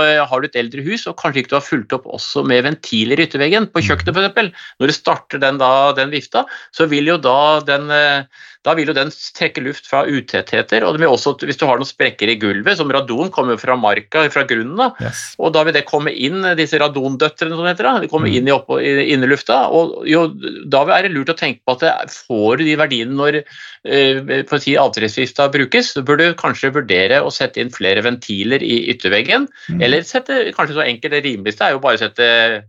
eh, 0.04 0.20
har 0.20 0.42
du 0.42 0.48
et 0.48 0.60
eldre 0.60 0.84
hus 0.84 1.06
og 1.08 1.16
kanskje 1.20 1.42
ikke 1.42 1.54
du 1.54 1.58
har 1.58 1.66
fulgt 1.66 1.96
opp 1.96 2.08
også 2.12 2.44
med 2.48 2.66
ventiler 2.68 3.20
i 3.20 3.26
ytterveggen 3.28 3.70
på 3.72 3.84
kjøkkenet 3.88 4.20
f.eks. 4.20 4.68
Når 4.80 4.92
du 4.92 4.96
starter 4.96 5.42
den, 5.42 5.60
da, 5.62 5.72
den 5.96 6.12
vifta, 6.12 6.44
så 6.76 6.88
vil 6.92 7.08
jo 7.08 7.18
da 7.20 7.38
den 7.64 7.88
eh, 7.96 8.48
da 8.62 8.74
vil 8.78 8.92
jo 8.92 8.94
den 8.94 9.10
trekke 9.10 9.62
luft 9.64 9.88
fra 9.90 10.04
utettheter. 10.06 10.84
og 10.86 11.00
også, 11.02 11.34
Hvis 11.42 11.58
du 11.58 11.64
har 11.66 11.80
noen 11.80 11.88
sprekker 11.88 12.30
i 12.30 12.36
gulvet, 12.38 12.76
som 12.78 12.90
radon 12.94 13.30
kommer 13.34 13.58
fra 13.58 13.74
marka, 13.76 14.22
fra 14.30 14.44
grunnen, 14.46 14.76
da, 14.78 14.92
yes. 15.02 15.22
og 15.38 15.52
da 15.56 15.64
vil 15.66 15.74
det 15.74 15.84
komme 15.88 16.12
inn, 16.14 16.44
disse 16.58 16.78
radondøtrene 16.78 17.58
som 17.58 17.66
heter, 17.66 17.88
da, 17.88 18.02
de 18.04 18.10
kommer 18.12 18.30
mm. 18.30 18.36
inn 18.38 18.50
i, 18.50 18.54
opp, 18.54 18.70
i 18.78 19.08
innelufta. 19.14 19.64
og 19.74 20.06
jo, 20.06 20.28
Da 20.70 20.84
er 20.94 21.08
det 21.08 21.14
lurt 21.14 21.32
å 21.34 21.38
tenke 21.38 21.62
på 21.66 21.74
at 21.74 21.82
det, 21.82 21.94
får 22.28 22.62
de 22.62 22.76
verdiene 22.78 23.18
når 23.18 23.40
eh, 23.42 24.44
si, 24.62 24.76
avtrekksvifta 24.78 25.48
brukes, 25.52 25.94
du 25.98 26.12
kanskje 26.38 26.70
vurdere 26.76 27.18
å 27.22 27.32
sette 27.34 27.62
inn 27.62 27.72
flere 27.74 28.04
ventiler 28.06 28.62
i 28.62 28.84
ytterveggen, 28.94 29.48
mm. 29.72 29.82
eller 29.82 30.06
sette, 30.06 30.44
kanskje 30.54 30.78
så 30.78 30.86
enkelt 30.86 31.16
det 31.16 31.24
rimeligste 31.26 31.66
er 31.66 31.74
jo 31.74 31.82
bare 31.82 31.98
å 31.98 32.04
sette 32.04 32.28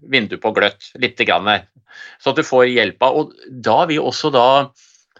vinduet 0.09 0.41
på 0.41 0.53
gløtt 0.55 0.89
litt, 0.97 1.21
grann, 1.23 1.45
så 2.19 2.33
at 2.33 2.39
du 2.39 2.43
får 2.43 2.65
hjelpa. 2.71 3.11
og 3.13 3.35
Da 3.63 3.83
vil 3.87 4.01
også 4.01 4.33
da 4.33 4.47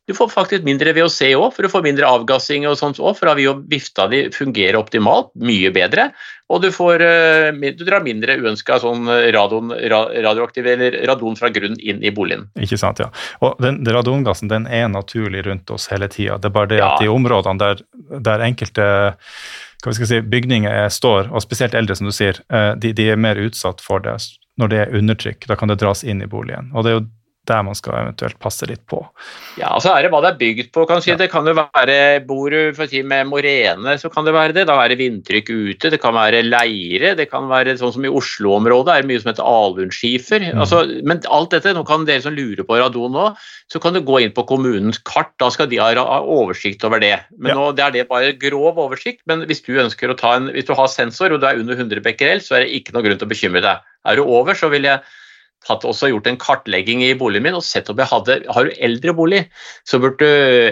du 0.08 0.14
får 0.14 0.30
faktisk 0.34 0.66
mindre 0.68 0.92
VOC 0.96 1.20
òg, 1.38 1.50
for 1.56 1.64
du 1.64 1.72
får 1.72 1.84
mindre 1.86 2.08
avgassing 2.10 2.68
og 2.68 2.76
sånt 2.80 3.00
òg, 3.00 3.16
for 3.16 3.30
da 3.30 3.36
vil 3.38 3.48
jo 3.48 3.54
vifta 3.72 4.10
di 4.12 4.26
fungere 4.36 4.80
optimalt, 4.80 5.32
mye 5.40 5.72
bedre. 5.76 6.10
Og 6.52 6.60
du, 6.62 6.68
får, 6.76 7.02
eh, 7.02 7.72
du 7.74 7.86
drar 7.88 8.04
mindre 8.04 8.36
uønska 8.42 8.78
sånn 8.84 9.08
radon, 9.34 9.72
radioaktiv 9.74 10.68
eller 10.74 11.00
radon 11.08 11.40
fra 11.40 11.50
grunn 11.56 11.80
inn 11.80 12.04
i 12.04 12.12
boligen. 12.14 12.50
Ikke 12.60 12.78
sant, 12.78 13.00
ja. 13.00 13.10
Og 13.42 13.56
den, 13.64 13.80
den 13.88 13.96
radongassen 13.96 14.52
den 14.52 14.68
er 14.68 14.92
naturlig 14.92 15.46
rundt 15.48 15.72
oss 15.74 15.88
hele 15.94 16.12
tida. 16.12 16.38
Det 16.38 16.52
er 16.52 16.58
bare 16.60 16.74
det 16.76 16.82
ja. 16.84 16.94
at 16.94 17.06
i 17.06 17.12
områdene 17.12 17.64
der, 17.64 17.86
der 18.28 18.44
enkelte 18.44 18.86
hva 19.84 19.92
vi 19.92 19.98
skal 19.98 20.08
si, 20.08 20.22
bygninger 20.32 20.88
står, 20.94 21.28
og 21.34 21.44
spesielt 21.44 21.74
eldre, 21.76 21.96
som 22.00 22.08
du 22.08 22.16
sier, 22.16 22.40
eh, 22.54 22.72
de, 22.80 22.94
de 22.96 23.10
er 23.12 23.20
mer 23.20 23.40
utsatt 23.40 23.84
for 23.84 24.04
det 24.04 24.16
når 24.62 24.70
det 24.70 24.80
er 24.84 24.96
undertrykk. 25.00 25.48
Da 25.50 25.58
kan 25.60 25.72
det 25.72 25.80
dras 25.82 26.04
inn 26.06 26.22
i 26.24 26.30
boligen. 26.30 26.70
Og 26.76 26.86
det 26.86 26.92
er 26.92 27.00
jo 27.00 27.08
der 27.50 27.64
man 27.66 27.76
skal 27.76 27.98
eventuelt 28.00 28.38
passe 28.40 28.68
litt 28.70 28.84
på. 28.88 29.02
Ja, 29.60 29.74
altså 29.76 29.90
så 29.90 29.98
er 29.98 30.06
det 30.06 30.12
hva 30.14 30.22
det 30.24 30.32
er 30.32 30.40
bygd 30.40 30.70
på. 30.76 30.86
kan 30.88 31.00
du 31.00 31.04
si. 31.04 31.12
Ja. 31.12 31.18
Det 31.20 31.30
kan 31.32 31.48
jo 31.48 31.56
være 31.58 31.98
Bor 32.28 32.54
du 32.54 32.86
si, 32.88 33.02
med 33.04 33.28
morene, 33.28 33.96
så 34.00 34.10
kan 34.12 34.24
det 34.24 34.36
være 34.36 34.56
det. 34.56 34.66
Da 34.70 34.78
er 34.80 34.94
det 34.94 35.00
vindtrykk 35.02 35.52
ute. 35.52 35.92
Det 35.92 36.00
kan 36.02 36.16
være 36.16 36.44
leire. 36.46 37.14
Det 37.20 37.28
kan 37.32 37.50
være 37.52 37.76
sånn 37.80 37.92
som 37.98 38.08
i 38.08 38.12
Oslo-området 38.12 38.94
er 38.94 39.04
det 39.04 39.12
mye 39.12 39.24
som 39.24 39.34
heter 39.34 39.50
alunskifer. 39.50 40.46
Mm. 40.48 40.62
Altså, 40.64 40.84
men 41.04 41.24
alt 41.28 41.52
dette, 41.56 41.74
nå 41.76 41.84
kan 41.88 42.08
dere 42.08 42.24
som 42.24 42.36
lurer 42.36 42.64
på 42.68 42.80
radon 42.80 43.12
nå, 43.14 43.26
så 43.72 43.82
kan 43.84 43.98
du 43.98 44.04
gå 44.06 44.22
inn 44.24 44.36
på 44.36 44.46
kommunens 44.48 45.02
kart. 45.04 45.34
Da 45.42 45.52
skal 45.52 45.68
de 45.72 45.82
ha 45.84 46.22
oversikt 46.22 46.86
over 46.88 47.04
det. 47.04 47.18
Men 47.36 47.54
ja. 47.54 47.58
nå 47.60 47.74
det 47.76 47.88
er 47.88 47.98
det 47.98 48.06
bare 48.12 48.38
grov 48.40 48.80
oversikt. 48.86 49.20
Men 49.28 49.44
hvis 49.50 49.66
du 49.68 49.76
ønsker 49.84 50.14
å 50.14 50.20
ta 50.20 50.38
en, 50.40 50.48
hvis 50.56 50.70
du 50.70 50.76
har 50.80 50.88
sensor 50.92 51.36
og 51.36 51.44
du 51.44 51.50
er 51.50 51.60
under 51.60 51.76
100 51.76 52.06
becquerel, 52.08 52.40
så 52.44 52.58
er 52.58 52.66
det 52.66 52.80
ikke 52.80 52.96
noe 52.96 53.04
grunn 53.04 53.20
til 53.20 53.28
å 53.28 53.34
bekymre 53.36 53.66
deg. 53.66 53.84
Er 54.08 54.20
du 54.20 54.24
over, 54.24 54.56
så 54.56 54.72
vil 54.72 54.88
jeg 54.88 55.04
hatt 55.70 55.88
også 55.88 56.12
gjort 56.12 56.30
en 56.30 56.40
kartlegging 56.42 57.04
i 57.06 57.14
boligen 57.18 57.48
min 57.48 57.58
og 57.58 57.66
sett 57.66 57.90
om 57.92 58.00
jeg 58.00 58.12
hadde 58.12 58.40
Har 58.52 58.68
du 58.68 58.78
eldre 58.84 59.16
bolig, 59.16 59.44
så 59.88 60.00
burde 60.04 60.30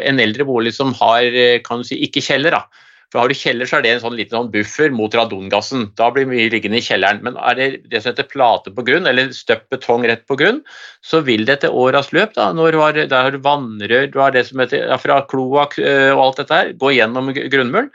en 0.07 0.19
eldre 0.19 0.47
bolig 0.47 0.75
som 0.75 0.95
har 0.99 1.27
kan 1.65 1.83
du 1.83 1.87
si, 1.87 1.99
ikke 2.05 2.23
kjeller, 2.25 2.57
da. 2.57 2.87
For 3.11 3.19
Har 3.19 3.27
du 3.27 3.35
kjeller, 3.35 3.67
så 3.67 3.77
er 3.77 3.83
det 3.83 3.89
en 3.91 4.03
sånn 4.05 4.15
liten 4.15 4.37
sånn 4.37 4.51
buffer 4.53 4.93
mot 4.95 5.15
radongassen. 5.15 5.89
Da 5.99 6.07
blir 6.15 6.29
vi 6.29 6.45
liggende 6.53 6.79
i 6.79 6.85
kjelleren. 6.85 7.19
Men 7.25 7.35
er 7.35 7.57
det 7.57 7.67
det 7.91 7.99
som 7.99 8.13
heter 8.13 8.29
plate 8.31 8.71
på 8.71 8.85
grunn, 8.87 9.09
eller 9.09 9.33
støpt 9.35 9.67
betong 9.73 10.05
rett 10.07 10.23
på 10.31 10.37
grunn, 10.39 10.61
så 11.03 11.19
vil 11.27 11.43
det 11.47 11.57
etter 11.57 11.75
åras 11.75 12.13
løp, 12.15 12.31
da, 12.37 12.53
når 12.55 12.71
du 12.71 12.79
har, 12.79 13.01
der 13.01 13.27
har 13.27 13.35
du 13.35 13.43
vannrør, 13.43 14.07
du 14.13 14.17
har 14.23 14.31
det 14.31 14.45
som 14.47 14.63
heter 14.63 14.87
ja, 14.87 14.99
fra 15.01 15.19
kloakk 15.27 15.75
øh, 15.83 16.13
og 16.15 16.23
alt 16.29 16.39
dette 16.39 16.61
her, 16.61 16.71
gå 16.79 16.93
gjennom 16.95 17.33
grunnmuren, 17.35 17.91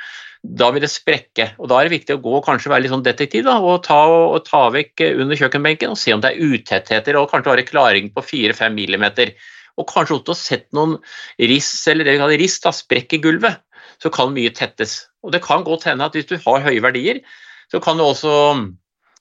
da 0.55 0.69
vil 0.75 0.85
det 0.85 0.91
sprekke. 0.93 1.49
og 1.59 1.69
Da 1.71 1.79
er 1.79 1.89
det 1.89 1.97
viktig 1.97 2.17
å 2.17 2.23
gå 2.23 2.37
og 2.39 2.45
kanskje 2.47 2.71
være 2.71 2.85
litt 2.85 2.93
sånn 2.93 3.05
detektiv 3.07 3.47
da, 3.49 3.57
og 3.59 3.83
ta, 3.87 3.99
og 4.07 4.45
ta 4.47 4.67
vekk 4.75 5.03
under 5.17 5.39
kjøkkenbenken 5.39 5.93
og 5.93 6.01
se 6.01 6.15
om 6.15 6.23
det 6.23 6.33
er 6.33 6.55
utettheter 6.55 7.19
og 7.19 7.31
kanskje 7.33 7.55
være 7.55 7.69
klaring 7.69 8.11
på 8.15 8.25
4-5 8.25 8.77
millimeter. 8.77 9.35
Og 9.77 9.89
kanskje 9.91 10.21
også 10.21 10.37
sett 10.39 10.67
noen 10.77 10.97
riss 11.41 11.73
eller 11.91 12.07
det 12.07 12.17
vi 12.17 12.23
kaller 12.23 12.41
riss, 12.41 12.61
da, 12.65 12.73
sprekk 12.73 13.19
i 13.19 13.23
gulvet, 13.25 13.61
så 14.03 14.13
kan 14.13 14.33
mye 14.35 14.53
tettes. 14.55 15.07
Og 15.25 15.33
Det 15.33 15.43
kan 15.45 15.65
godt 15.67 15.89
hende 15.89 16.07
at 16.07 16.17
hvis 16.17 16.29
du 16.31 16.37
har 16.39 16.65
høye 16.65 16.83
verdier, 16.85 17.21
så 17.73 17.81
kan 17.83 17.99
det 17.99 18.07
også 18.07 18.33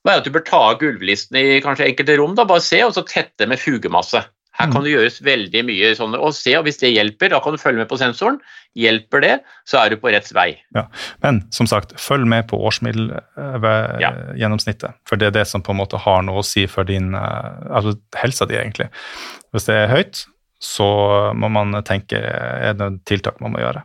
være 0.06 0.22
at 0.22 0.28
du 0.28 0.32
bør 0.32 0.46
ta 0.46 0.62
av 0.70 0.80
gulvlisten 0.80 1.40
i 1.40 1.62
kanskje 1.66 1.90
enkelte 1.90 2.18
rom. 2.20 2.36
da, 2.38 2.46
Bare 2.46 2.62
se, 2.62 2.84
og 2.86 2.94
så 2.94 3.06
tette 3.08 3.48
med 3.50 3.60
fugemasse. 3.60 4.22
Her 4.56 4.70
kan 4.72 4.80
mm. 4.80 4.86
det 4.86 4.92
gjøres 4.94 5.18
veldig 5.26 5.62
mye 5.68 5.96
sånn, 5.98 6.14
og 6.16 6.34
se, 6.36 6.58
og 6.60 6.64
hvis 6.68 6.80
det 6.80 6.90
hjelper, 6.94 7.30
da 7.34 7.40
kan 7.44 7.54
du 7.56 7.60
følge 7.60 7.80
med 7.82 7.90
på 7.92 7.98
sensoren. 8.00 8.38
Hjelper 8.76 9.20
det, 9.24 9.36
så 9.68 9.76
er 9.82 9.88
du 9.92 9.96
på 10.00 10.12
retts 10.12 10.34
vei. 10.36 10.50
Ja. 10.76 10.84
Men 11.24 11.36
som 11.56 11.68
sagt, 11.72 11.90
følg 12.00 12.26
med 12.32 12.42
på 12.52 12.56
årsmiddelgjennomsnittet. 12.70 14.92
Ja. 14.92 14.98
For 15.08 15.16
det 15.20 15.28
er 15.30 15.36
det 15.42 15.48
som 15.52 15.62
på 15.64 15.72
en 15.76 15.82
måte 15.82 15.98
har 16.04 16.20
noe 16.28 16.40
å 16.44 16.48
si 16.48 16.64
for 16.72 16.84
din, 16.88 17.08
eh, 17.20 17.52
altså 17.72 17.92
helsa 18.20 18.44
di, 18.50 18.56
egentlig. 18.60 18.88
Hvis 19.56 19.68
det 19.70 19.76
er 19.82 19.92
høyt, 19.92 20.16
så 20.66 20.88
må 21.38 21.50
man 21.54 21.76
tenke 21.88 22.20
er 22.20 22.76
det 22.78 22.90
tiltak 23.08 23.40
man 23.44 23.54
må 23.54 23.62
gjøre. 23.62 23.84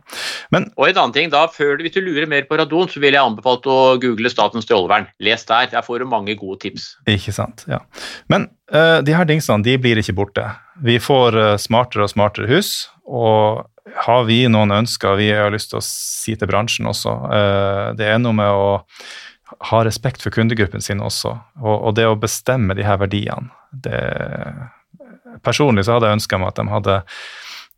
Men, 0.53 0.69
og 0.75 0.89
en 0.89 1.01
annen 1.03 1.15
ting, 1.15 1.31
da, 1.33 1.45
før, 1.51 1.77
Hvis 1.81 1.95
du 1.95 2.01
lurer 2.03 2.29
mer 2.29 2.47
på 2.49 2.57
radon, 2.59 2.89
så 2.91 3.01
vil 3.03 3.15
jeg 3.15 3.23
anbefale 3.23 3.61
å 3.71 3.95
google 4.01 4.31
Statens 4.31 4.67
strålevern. 4.67 5.07
Les 5.23 5.45
der, 5.47 5.69
der 5.71 5.85
får 5.85 6.01
du 6.01 6.09
mange 6.09 6.35
gode 6.39 6.61
tips. 6.65 6.95
Ikke 7.09 7.33
sant, 7.35 7.65
ja. 7.69 7.81
Men 8.31 8.49
uh, 8.73 8.99
de 9.05 9.15
her 9.15 9.27
dingsene 9.29 9.65
de 9.65 9.77
blir 9.81 10.01
ikke 10.01 10.17
borte. 10.17 10.47
Vi 10.81 10.97
får 11.01 11.37
uh, 11.37 11.57
smartere 11.61 12.07
og 12.07 12.13
smartere 12.13 12.49
hus. 12.51 12.89
og 13.05 13.67
har 14.05 14.23
vi 14.27 14.43
noen 14.47 14.71
ønsker 14.71 15.17
vi 15.19 15.31
har 15.33 15.51
lyst 15.51 15.71
til 15.71 15.81
å 15.81 15.85
si 15.85 16.35
til 16.37 16.49
bransjen 16.49 16.87
også? 16.89 17.15
Uh, 17.31 17.87
det 17.97 18.07
er 18.07 18.21
noe 18.21 18.37
med 18.37 18.51
å 18.53 18.77
ha 19.71 19.81
respekt 19.83 20.23
for 20.23 20.33
kundegruppen 20.33 20.83
sin 20.83 21.01
også, 21.03 21.33
og, 21.59 21.73
og 21.75 21.95
det 21.97 22.05
å 22.07 22.19
bestemme 22.19 22.77
de 22.77 22.85
her 22.87 23.01
verdiene. 23.01 23.51
det 23.71 23.99
personlig 25.45 25.85
så 25.87 25.97
hadde 25.97 26.09
jeg 26.09 26.19
ønska 26.19 26.39
meg 26.41 26.51
at 26.51 26.59
de 26.59 26.67
hadde 26.71 26.97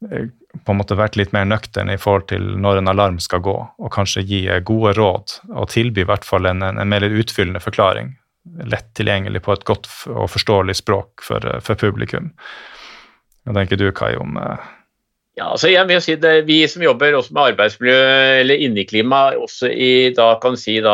eh, 0.10 0.28
på 0.66 0.74
en 0.74 0.80
måte 0.80 0.98
vært 1.00 1.18
litt 1.20 1.34
mer 1.36 1.48
nøkterne 1.50 1.96
i 1.96 2.02
forhold 2.02 2.28
til 2.32 2.52
når 2.62 2.82
en 2.82 2.92
alarm 2.92 3.22
skal 3.24 3.42
gå, 3.46 3.56
og 3.80 3.94
kanskje 3.94 4.26
gi 4.30 4.44
gode 4.66 4.94
råd 5.00 5.40
og 5.54 5.72
tilby 5.74 6.04
i 6.04 6.10
hvert 6.10 6.28
fall 6.28 6.50
en, 6.50 6.66
en, 6.70 6.84
mer 6.90 7.06
utfyllende 7.08 7.64
forklaring. 7.64 8.14
Lett 8.68 8.92
tilgjengelig 8.98 9.42
på 9.46 9.56
et 9.56 9.66
godt 9.68 9.90
og 10.12 10.30
forståelig 10.34 10.76
språk 10.82 11.24
for, 11.26 11.46
for 11.64 11.80
publikum. 11.80 12.34
Hva 13.44 13.56
tenker 13.58 13.80
du, 13.80 13.90
Kai, 13.96 14.14
om 14.20 14.38
eh, 14.40 14.72
ja, 15.34 15.48
altså 15.50 15.72
jeg 15.72 15.88
vil 15.90 16.02
si 16.06 16.14
det, 16.22 16.34
Vi 16.46 16.60
som 16.70 16.84
jobber 16.86 17.16
også 17.18 17.34
med 17.34 17.54
arbeidsmiljø 17.54 17.96
eller 18.44 18.66
inneklima, 18.68 19.22
også 19.42 19.72
i, 19.72 20.12
da, 20.14 20.28
kan 20.44 20.58
si 20.60 20.76
da, 20.86 20.94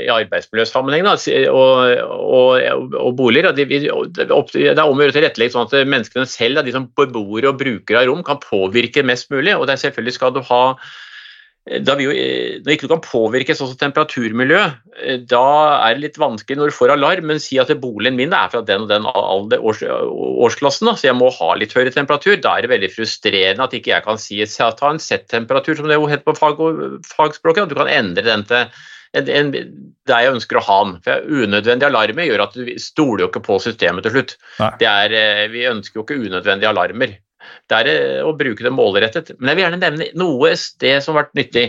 i 0.00 0.08
arbeidsmiljøsammenheng 0.14 1.04
da, 1.04 1.16
og, 1.52 1.82
og, 2.08 2.78
og, 2.96 3.10
boliger, 3.18 3.52
det 3.52 3.66
er 3.68 4.80
om 4.80 4.96
å 4.96 5.04
gjøre 5.04 5.18
tilrettelegge 5.18 5.52
sånn 5.52 5.68
at 5.68 5.90
menneskene 5.92 6.24
selv, 6.30 6.62
de 6.64 6.72
som 6.72 6.88
beboere 6.96 7.52
og 7.52 7.60
brukere 7.60 8.00
av 8.00 8.08
rom, 8.08 8.24
kan 8.24 8.40
påvirke 8.40 9.04
mest 9.04 9.28
mulig. 9.34 9.52
og 9.52 9.66
det 9.68 9.76
er 9.76 9.84
selvfølgelig 9.84 10.16
skal 10.16 10.32
du 10.32 10.40
ha 10.48 10.62
da 11.66 11.96
vi 11.98 12.04
jo, 12.06 12.12
eh, 12.14 12.58
når 12.62 12.76
ikke 12.76 12.86
du 12.86 12.92
kan 12.92 13.02
påvirke 13.02 13.54
sånn 13.58 13.72
som 13.72 13.78
temperaturmiljø, 13.80 14.60
eh, 15.02 15.16
da 15.26 15.46
er 15.88 15.96
det 15.96 16.04
litt 16.04 16.20
vanskelig 16.22 16.60
når 16.60 16.70
du 16.70 16.76
får 16.76 16.92
alarm, 16.94 17.26
men 17.26 17.42
si 17.42 17.58
at 17.58 17.72
boligen 17.82 18.14
min 18.14 18.34
er 18.36 18.52
fra 18.52 18.62
den 18.62 18.84
og 18.84 18.92
den 18.92 19.08
alder, 19.10 19.64
års, 19.66 19.82
årsklassen, 19.82 20.92
så 20.94 21.08
jeg 21.08 21.18
må 21.18 21.32
ha 21.34 21.48
litt 21.58 21.74
høyere 21.74 21.90
temperatur. 21.96 22.38
Da 22.38 22.54
er 22.54 22.62
det 22.62 22.70
veldig 22.70 22.92
frustrerende 22.94 23.66
at 23.66 23.74
ikke 23.74 23.96
jeg 23.96 24.06
kan 24.06 24.22
si 24.22 24.38
ta 24.46 24.92
en 24.92 25.02
Z-temperatur, 25.02 25.74
som 25.80 25.90
det 25.90 25.98
jo 25.98 26.06
heter 26.06 26.22
på 26.28 26.36
fag, 26.38 26.62
fagspråket. 27.10 27.66
At 27.66 27.74
du 27.74 27.78
kan 27.80 27.90
endre 27.90 28.22
den 28.22 28.46
til 28.46 28.70
en, 29.16 29.26
en, 29.26 29.52
der 30.06 30.22
jeg 30.22 30.38
ønsker 30.38 30.60
å 30.60 30.66
ha 30.68 30.80
den. 30.86 30.96
For 31.02 31.26
Unødvendige 31.26 31.90
alarmer 31.90 32.30
gjør 32.30 32.46
at 32.46 32.54
du 32.54 32.74
stoler 32.78 33.26
jo 33.26 33.30
ikke 33.32 33.42
på 33.48 33.58
systemet 33.66 34.06
til 34.06 34.14
slutt. 34.14 34.36
Er, 34.62 35.10
eh, 35.10 35.46
vi 35.50 35.66
ønsker 35.66 35.98
jo 35.98 36.06
ikke 36.06 36.22
unødvendige 36.22 36.70
alarmer. 36.70 37.18
Det 37.70 37.78
er 37.82 38.24
å 38.26 38.34
bruke 38.36 38.64
det 38.64 38.74
målrettet. 38.74 39.32
Men 39.38 39.52
jeg 39.52 39.58
vil 39.58 39.66
gjerne 39.66 39.82
nevne 39.82 40.10
noe 40.18 40.52
sted 40.60 41.02
som 41.04 41.14
har 41.14 41.26
vært 41.26 41.38
nyttig 41.38 41.66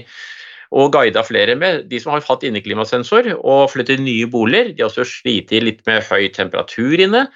og 0.75 0.91
guida 0.95 1.23
flere 1.23 1.55
med. 1.59 1.85
De 1.91 1.99
som 2.03 2.13
har 2.13 2.25
hatt 2.27 2.43
inneklimasensor 2.47 3.29
og 3.37 3.69
flyttet 3.71 4.03
nye 4.03 4.27
boliger, 4.31 4.73
de 4.73 4.83
har 4.83 4.91
også 4.91 5.07
slitt 5.07 5.53
litt 5.63 5.83
med 5.87 6.03
høy 6.09 6.27
temperatur 6.35 6.97
inne. 6.99 7.27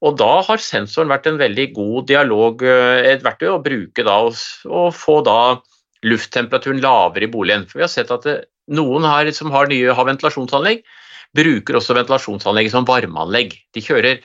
Og 0.00 0.16
da 0.16 0.40
har 0.46 0.62
sensoren 0.64 1.10
vært 1.12 1.28
en 1.28 1.40
veldig 1.40 1.66
god 1.76 2.08
dialog, 2.08 2.62
eh, 2.64 3.10
et 3.12 3.24
verktøy 3.24 3.50
å 3.52 3.62
bruke 3.62 4.04
da, 4.06 4.16
og 4.70 4.94
få 4.96 5.20
da 5.26 5.60
lufttemperaturen 6.08 6.80
lavere 6.80 7.28
i 7.28 7.30
boligen. 7.30 7.66
For 7.68 7.80
vi 7.80 7.84
har 7.84 7.92
sett 7.92 8.10
at 8.14 8.24
det, 8.24 8.38
noen 8.72 9.04
her 9.04 9.28
som 9.36 9.52
har 9.52 9.68
nye 9.68 9.92
har 9.92 10.08
ventilasjonsanlegg, 10.08 10.82
bruker 11.36 11.76
også 11.78 11.94
ventilasjonsanlegget 11.98 12.72
som 12.72 12.88
varmeanlegg. 12.88 13.52
De 13.76 13.84
kjører 13.84 14.22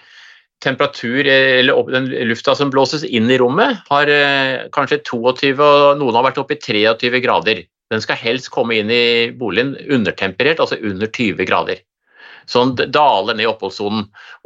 temperatur, 0.66 1.28
eller 1.30 1.94
den 1.94 2.10
lufta 2.30 2.56
som 2.58 2.72
blåses 2.74 3.06
inn 3.06 3.30
i 3.32 3.40
rommet, 3.42 3.84
har 3.92 4.12
eh, 4.12 4.66
kanskje 4.76 5.04
22, 5.06 5.54
og 5.62 6.02
noen 6.02 6.18
har 6.18 6.26
vært 6.28 6.42
oppe 6.42 6.58
i 6.58 6.62
23 6.62 7.22
grader. 7.24 7.64
Den 7.94 8.02
skal 8.02 8.18
helst 8.18 8.50
komme 8.54 8.80
inn 8.80 8.90
i 8.92 9.32
boligen 9.38 9.76
undertemperert, 9.94 10.62
altså 10.64 10.80
under 10.82 11.12
20 11.12 11.46
grader. 11.48 11.84
sånn 12.46 12.76
daler 12.78 13.34
ned 13.34 13.48
i 13.48 13.50
oppholdssonen. 13.50 14.04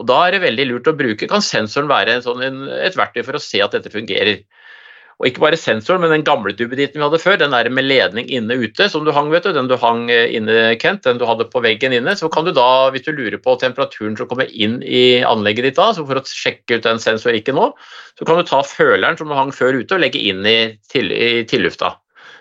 Da 0.08 0.22
er 0.26 0.32
det 0.32 0.46
veldig 0.46 0.66
lurt 0.70 0.88
å 0.88 0.96
bruke, 0.96 1.28
kan 1.28 1.44
sensoren 1.44 1.90
være 1.92 2.22
sånn, 2.24 2.44
et 2.80 2.96
verktøy 2.96 3.26
for 3.28 3.36
å 3.36 3.44
se 3.44 3.60
at 3.64 3.76
dette 3.76 3.92
fungerer. 3.92 4.40
Og 5.20 5.28
ikke 5.28 5.42
bare 5.44 5.58
sensoren, 5.60 6.00
men 6.00 6.14
den 6.14 6.24
gamle 6.24 6.54
duppeditten 6.56 7.02
vi 7.02 7.04
hadde 7.04 7.20
før, 7.20 7.36
den 7.42 7.52
der 7.52 7.68
med 7.76 7.84
ledning 7.90 8.30
inne-ute 8.32 8.86
som 8.88 9.04
du 9.04 9.12
hang, 9.12 9.28
vet 9.34 9.44
du, 9.44 9.52
den 9.56 9.68
du 9.68 9.76
hang 9.82 10.06
eh, 10.14 10.32
inne, 10.38 10.78
Kent, 10.80 11.04
den 11.04 11.20
du 11.20 11.26
hadde 11.28 11.50
på 11.52 11.60
veggen 11.66 11.92
inne, 11.98 12.14
så 12.16 12.30
kan 12.32 12.48
du 12.48 12.54
da, 12.56 12.88
hvis 12.96 13.04
du 13.04 13.12
lurer 13.12 13.36
på 13.44 13.58
temperaturen 13.60 14.16
som 14.16 14.30
kommer 14.32 14.48
inn 14.48 14.78
i 14.80 15.20
anlegget 15.28 15.68
ditt 15.68 15.80
da, 15.80 15.90
så 15.96 16.06
for 16.08 16.22
å 16.22 16.24
sjekke 16.24 16.80
ut 16.80 16.88
den 16.88 17.04
sensorikken 17.04 17.60
nå, 17.60 17.74
så 18.16 18.30
kan 18.30 18.40
du 18.40 18.48
ta 18.48 18.62
føleren 18.64 19.20
som 19.20 19.28
du 19.28 19.36
hang 19.36 19.52
før 19.56 19.82
ute 19.82 19.98
og 19.98 20.06
legge 20.06 20.24
inn 20.32 20.48
i, 20.48 20.60
til, 20.88 21.12
i 21.12 21.44
tillufta. 21.50 21.98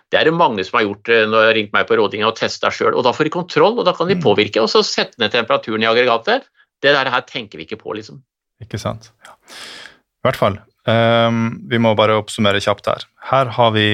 Det 0.09 0.23
er 0.23 0.31
det 0.31 0.37
mange 0.39 0.63
som 0.65 0.79
har 0.79 0.87
gjort 0.87 1.11
eh, 1.13 1.27
når 1.27 1.35
de 1.35 1.51
har 1.51 1.59
ringt 1.59 1.75
meg 1.75 1.91
på 1.91 1.99
rådinga 1.99 2.31
og 2.31 2.39
testa 2.39 2.71
sjøl. 2.73 2.95
Og 2.95 3.05
da 3.05 3.13
får 3.17 3.29
de 3.29 3.35
kontroll, 3.35 3.75
og 3.75 3.91
da 3.91 3.93
kan 3.97 4.09
de 4.09 4.17
mm. 4.17 4.23
påvirke 4.25 4.63
og 4.63 4.71
så 4.73 4.87
sette 4.87 5.21
ned 5.21 5.35
temperaturen 5.35 5.83
i 5.85 5.91
aggregatet. 5.91 6.47
Det 6.79 6.95
der 6.95 7.11
her 7.11 7.27
tenker 7.27 7.59
vi 7.59 7.67
ikke 7.67 7.83
på, 7.83 7.99
liksom. 7.99 8.23
Ikke 8.63 8.79
sant. 8.81 9.11
Ja. 9.27 9.35
I 9.35 10.29
hvert 10.31 10.39
fall. 10.39 10.63
Um, 10.89 11.59
vi 11.69 11.81
må 11.83 11.93
bare 11.99 12.17
oppsummere 12.17 12.63
kjapt 12.65 12.89
her. 12.89 13.05
Her 13.29 13.53
har 13.59 13.75
vi 13.75 13.89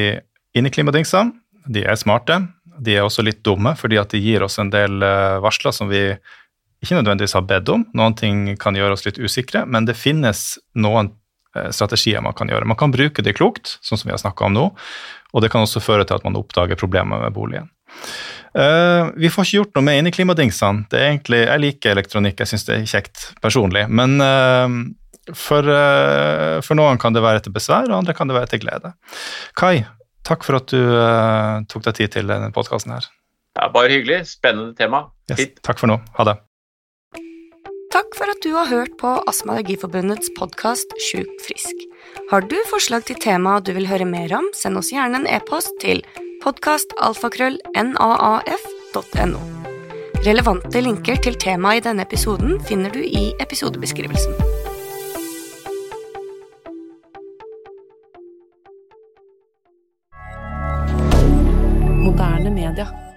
inneklimadingser. 0.54 1.32
De 1.66 1.82
er 1.82 1.98
smarte. 1.98 2.38
De 2.84 2.94
er 2.94 3.06
også 3.06 3.24
litt 3.26 3.42
dumme, 3.46 3.74
fordi 3.78 3.98
at 3.98 4.14
de 4.14 4.20
gir 4.22 4.44
oss 4.46 4.60
en 4.62 4.70
del 4.70 5.02
uh, 5.02 5.40
varsler 5.42 5.74
som 5.74 5.90
vi 5.90 6.06
ikke 6.84 6.98
nødvendigvis 6.98 7.34
har 7.38 7.46
bedt 7.48 7.72
om. 7.72 7.86
Noen 7.96 8.14
ting 8.18 8.46
kan 8.60 8.76
gjøre 8.78 8.98
oss 8.98 9.06
litt 9.08 9.18
usikre, 9.18 9.64
men 9.66 9.88
det 9.88 9.98
finnes 9.98 10.46
noen 10.78 11.10
uh, 11.56 11.70
strategier 11.74 12.22
man 12.22 12.36
kan 12.36 12.50
gjøre. 12.52 12.68
Man 12.68 12.78
kan 12.78 12.94
bruke 12.94 13.24
det 13.26 13.36
klokt, 13.40 13.78
sånn 13.82 13.98
som 13.98 14.10
vi 14.10 14.14
har 14.14 14.22
snakka 14.22 14.46
om 14.46 14.54
nå, 14.54 14.70
og 15.34 15.42
det 15.42 15.50
kan 15.50 15.66
også 15.66 15.82
føre 15.82 16.06
til 16.06 16.20
at 16.20 16.26
man 16.26 16.38
oppdager 16.38 16.78
problemer 16.78 17.24
med 17.24 17.34
boligen. 17.34 17.70
Uh, 18.54 19.10
vi 19.18 19.30
får 19.32 19.48
ikke 19.48 19.58
gjort 19.62 19.78
noe 19.78 19.88
med 19.88 20.02
inneklimadingsene. 20.02 20.86
Jeg 20.94 21.62
liker 21.62 21.96
elektronikk, 21.96 22.38
jeg 22.38 22.52
syns 22.52 22.68
det 22.68 22.76
er 22.76 22.90
kjekt 22.90 23.32
personlig. 23.42 23.88
Men 23.90 24.20
for, 25.32 25.64
eh, 25.64 26.60
for, 26.64 26.74
noen 26.76 27.00
kan 27.00 27.12
det 27.16 27.22
være 27.24 27.40
til 27.44 27.52
besvær, 27.54 27.88
og 27.90 27.98
andre 28.02 28.14
kan 28.16 28.28
det 28.28 28.36
være 28.36 28.50
til 28.52 28.60
glede. 28.66 28.88
Kai, 29.56 29.76
takk 30.26 30.44
for 30.44 30.54
at 30.60 30.66
du 30.72 30.80
uh, 30.80 31.64
tok 31.70 31.82
deg 31.88 31.94
tid 32.00 32.08
til 32.18 32.26
denne 32.28 32.52
podkasten 32.54 32.92
her. 32.96 33.04
Ja, 33.54 33.64
bare 33.72 33.92
hyggelig. 33.92 34.26
Spennende 34.34 34.74
tema. 34.76 34.98
Yes, 35.30 35.40
takk 35.62 35.78
for 35.80 35.88
nå. 35.90 35.96
Ha 36.18 36.22
det. 36.28 36.36
Takk 37.94 38.10
for 38.18 38.26
at 38.26 38.42
du 38.42 38.50
har 38.56 38.66
hørt 38.66 38.96
på 38.98 39.22
Astma- 39.30 39.54
og 39.54 39.58
Allergiforbundets 39.60 40.28
podkast 40.34 40.90
Sjuk 40.98 41.30
frisk. 41.46 41.76
Har 42.32 42.42
du 42.50 42.56
forslag 42.66 43.06
til 43.06 43.14
tema 43.22 43.62
du 43.62 43.70
vil 43.76 43.86
høre 43.86 44.04
mer 44.08 44.32
om, 44.34 44.48
send 44.56 44.78
oss 44.80 44.90
gjerne 44.90 45.16
en 45.22 45.28
e-post 45.30 45.70
til 45.84 46.02
podkastalfakrøll.naaf.no. 46.42 49.40
Relevante 50.24 50.80
linker 50.82 51.16
til 51.22 51.36
temaet 51.38 51.84
i 51.84 51.86
denne 51.86 52.02
episoden 52.08 52.58
finner 52.66 52.90
du 52.90 52.98
i 53.04 53.30
episodebeskrivelsen. 53.44 54.63
Moderne 62.14 62.50
media. 62.50 63.13